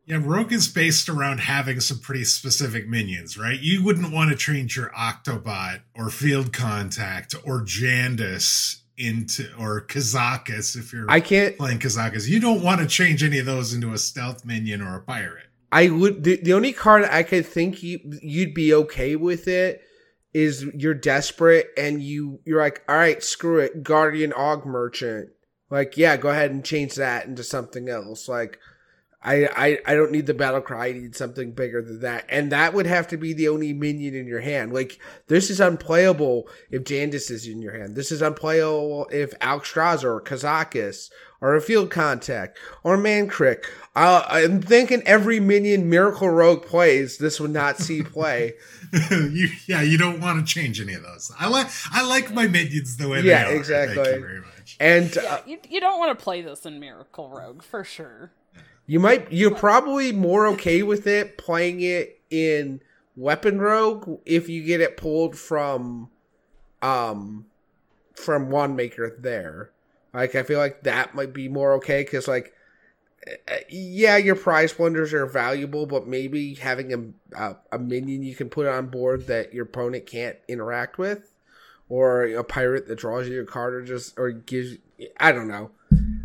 [0.06, 3.61] Yeah, Rogue is based around having some pretty specific minions, right?
[3.61, 10.76] You wouldn't want to change your Octobot or Field Contact or Jandice into or Kazakus
[10.76, 12.28] if you're I can't playing Kazakus.
[12.28, 15.46] You don't want to change any of those into a stealth minion or a pirate.
[15.72, 19.82] I would the, the only card I could think you you'd be okay with it
[20.32, 25.28] is you're desperate and you you're like, all right, screw it, Guardian Augmerchant.
[25.70, 28.28] Like, yeah, go ahead and change that into something else.
[28.28, 28.59] Like,
[29.22, 30.88] I, I I don't need the battle cry.
[30.88, 34.14] I need something bigger than that, and that would have to be the only minion
[34.14, 34.72] in your hand.
[34.72, 37.96] Like this is unplayable if Jandice is in your hand.
[37.96, 41.10] This is unplayable if Alexstrasza or Kazakus
[41.42, 43.64] or a field contact or Mankrik.
[43.94, 48.54] Uh, I'm thinking every minion Miracle Rogue plays, this would not see play.
[49.10, 51.30] you, yeah, you don't want to change any of those.
[51.38, 53.52] I like I like my minions the way Yeah, they are.
[53.52, 53.96] Yeah, exactly.
[53.96, 54.76] Thank you very much.
[54.80, 58.32] And Yeah, uh, you, you don't want to play this in Miracle Rogue for sure.
[58.86, 62.80] You might you're probably more okay with it playing it in
[63.16, 66.10] Weapon Rogue if you get it pulled from
[66.82, 67.46] um
[68.14, 69.70] from Wandmaker there.
[70.12, 72.52] Like I feel like that might be more okay because like
[73.48, 76.92] uh, yeah, your Prize Plunderers are valuable, but maybe having
[77.34, 81.30] a, a a minion you can put on board that your opponent can't interact with,
[81.88, 84.78] or a pirate that draws you a card or just or gives
[85.18, 85.70] I don't know.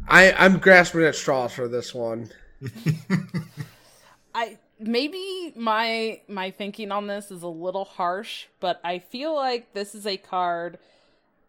[0.07, 2.31] I I'm grasping at straws for this one.
[4.35, 9.73] I maybe my my thinking on this is a little harsh, but I feel like
[9.73, 10.77] this is a card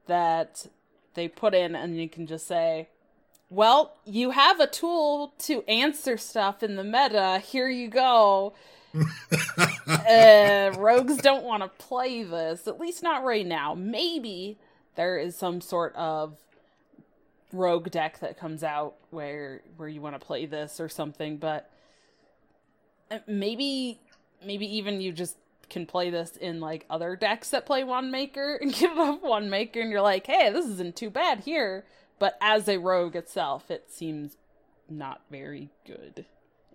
[0.07, 0.67] that
[1.15, 2.89] they put in and you can just say,
[3.51, 7.43] "Well, you have a tool to answer stuff in the meta.
[7.45, 8.55] Here you go."
[9.89, 13.75] uh, rogues don't want to play this, at least not right now.
[13.75, 14.59] Maybe
[14.95, 16.37] there is some sort of
[17.53, 21.71] rogue deck that comes out where where you want to play this or something, but
[23.11, 24.01] uh, maybe
[24.45, 25.37] maybe even you just
[25.69, 29.81] can play this in like other decks that play Wandmaker and get it off Wandmaker
[29.81, 31.85] and you're like hey this isn't too bad here.
[32.19, 34.37] But as a rogue itself it seems
[34.89, 36.27] not very good.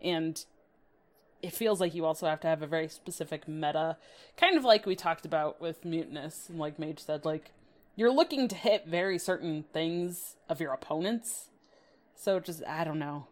[0.01, 0.43] And
[1.41, 3.97] it feels like you also have to have a very specific meta
[4.37, 7.51] kind of like we talked about with Mutanus and like mage said like
[7.95, 11.49] you're looking to hit very certain things of your opponents
[12.15, 13.27] so just i don't know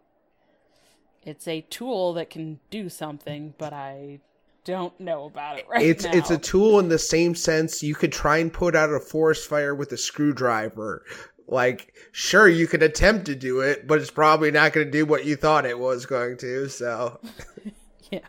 [1.24, 4.20] it's a tool that can do something, but I
[4.66, 6.12] don't know about it right it's now.
[6.14, 9.50] it's a tool in the same sense you could try and put out a forest
[9.50, 11.04] fire with a screwdriver.
[11.48, 15.06] Like, sure, you could attempt to do it, but it's probably not going to do
[15.06, 16.70] what you thought it was going to.
[16.70, 17.20] So
[18.12, 18.20] yeah.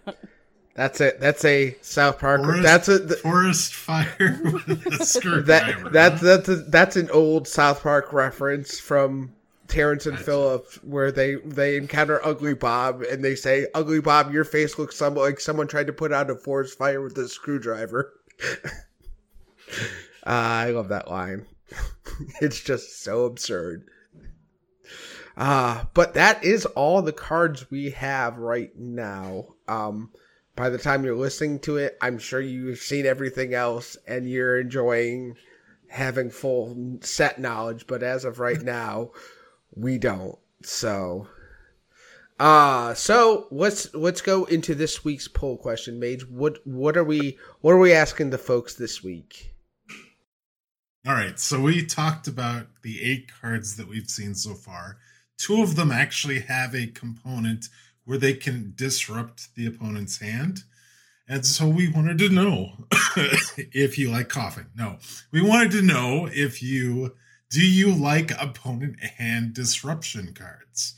[0.74, 1.20] That's it.
[1.20, 2.42] That's a South Park.
[2.42, 5.90] Forest, that's a th- forest fire with a that screwdriver.
[5.90, 9.32] that's that's a, that's an old South Park reference from
[9.66, 14.44] Terrance and Phillip, where they they encounter Ugly Bob and they say, "Ugly Bob, your
[14.44, 18.12] face looks some, like someone tried to put out a forest fire with a screwdriver."
[18.64, 18.70] uh,
[20.24, 21.46] I love that line.
[22.40, 23.88] it's just so absurd.
[25.36, 29.46] Uh, but that is all the cards we have right now.
[29.68, 30.10] Um,
[30.56, 34.60] by the time you're listening to it, I'm sure you've seen everything else and you're
[34.60, 35.36] enjoying
[35.88, 37.86] having full set knowledge.
[37.86, 39.12] But as of right now,
[39.74, 40.38] we don't.
[40.62, 41.28] So,
[42.38, 46.26] uh so let's let's go into this week's poll question, Mage.
[46.28, 49.54] What what are we what are we asking the folks this week?
[51.06, 54.98] All right, so we talked about the eight cards that we've seen so far.
[55.38, 57.70] Two of them actually have a component
[58.10, 60.64] where they can disrupt the opponent's hand.
[61.28, 62.72] And so we wanted to know
[63.72, 64.66] if you like coughing.
[64.74, 64.98] No,
[65.30, 67.14] we wanted to know if you
[67.50, 70.94] do you like opponent hand disruption cards?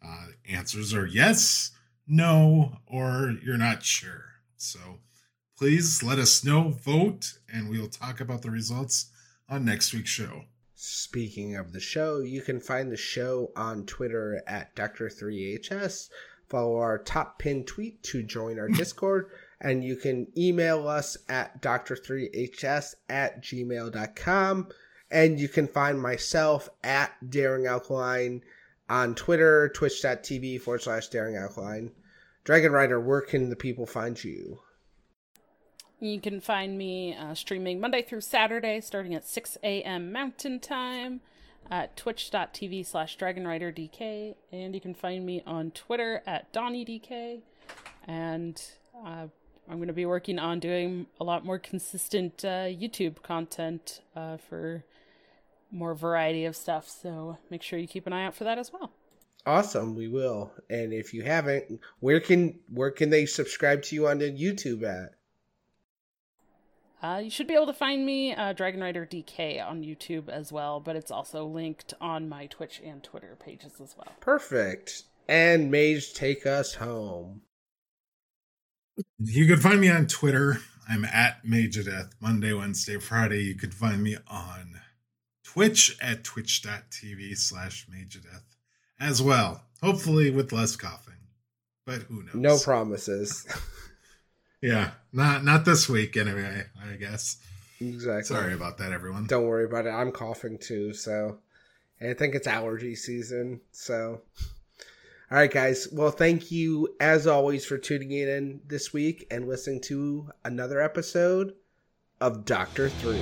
[0.00, 1.72] Uh, answers are yes,
[2.06, 4.26] no, or you're not sure.
[4.56, 5.00] So
[5.58, 9.10] please let us know, vote, and we'll talk about the results
[9.48, 10.42] on next week's show.
[10.76, 16.10] Speaking of the show, you can find the show on Twitter at Dr3HS.
[16.48, 19.30] Follow our top pin tweet to join our Discord,
[19.60, 24.68] and you can email us at Dr3HS at gmail.com.
[25.10, 28.42] And you can find myself at Daring Alkaline
[28.88, 31.92] on Twitter, twitch.tv forward slash Daring Alkaline.
[32.42, 34.60] Dragon Rider, where can the people find you?
[36.00, 40.12] You can find me uh, streaming Monday through Saturday, starting at 6 a.m.
[40.12, 41.20] Mountain Time
[41.70, 44.34] at twitch.tv slash dragonriderdk.
[44.52, 47.40] And you can find me on Twitter at DonnieDK.
[48.06, 48.62] And
[49.04, 49.26] uh,
[49.68, 54.36] I'm going to be working on doing a lot more consistent uh, YouTube content uh,
[54.36, 54.84] for
[55.70, 56.88] more variety of stuff.
[56.88, 58.92] So make sure you keep an eye out for that as well.
[59.46, 60.52] Awesome, we will.
[60.70, 64.82] And if you haven't, where can where can they subscribe to you on the YouTube
[64.84, 65.13] at?
[67.04, 70.50] Uh, you should be able to find me, uh, Dragon Rider DK, on YouTube as
[70.50, 74.10] well, but it's also linked on my Twitch and Twitter pages as well.
[74.20, 75.02] Perfect.
[75.28, 77.42] And Mage, take us home.
[79.18, 80.60] You can find me on Twitter.
[80.88, 83.42] I'm at Mage of Death Monday, Wednesday, Friday.
[83.42, 84.80] You can find me on
[85.44, 88.56] Twitch at twitch.tv slash Mage of Death
[88.98, 89.62] as well.
[89.82, 91.20] Hopefully with less coughing,
[91.84, 92.34] but who knows?
[92.34, 93.46] No promises.
[94.64, 96.64] yeah, not not this week anyway.
[96.82, 97.36] I guess.
[97.80, 98.22] Exactly.
[98.22, 99.26] Sorry about that, everyone.
[99.26, 99.90] Don't worry about it.
[99.90, 101.38] I'm coughing too, so
[102.00, 103.60] and I think it's allergy season.
[103.72, 104.22] So,
[105.30, 105.86] all right, guys.
[105.92, 111.52] Well, thank you as always for tuning in this week and listening to another episode
[112.22, 113.20] of Doctor Three.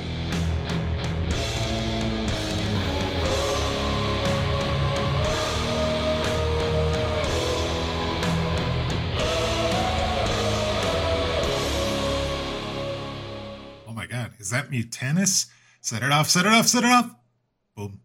[14.42, 15.46] Is that Mutanus?
[15.80, 17.10] Set it off, set it off, set it off.
[17.76, 18.02] Boom.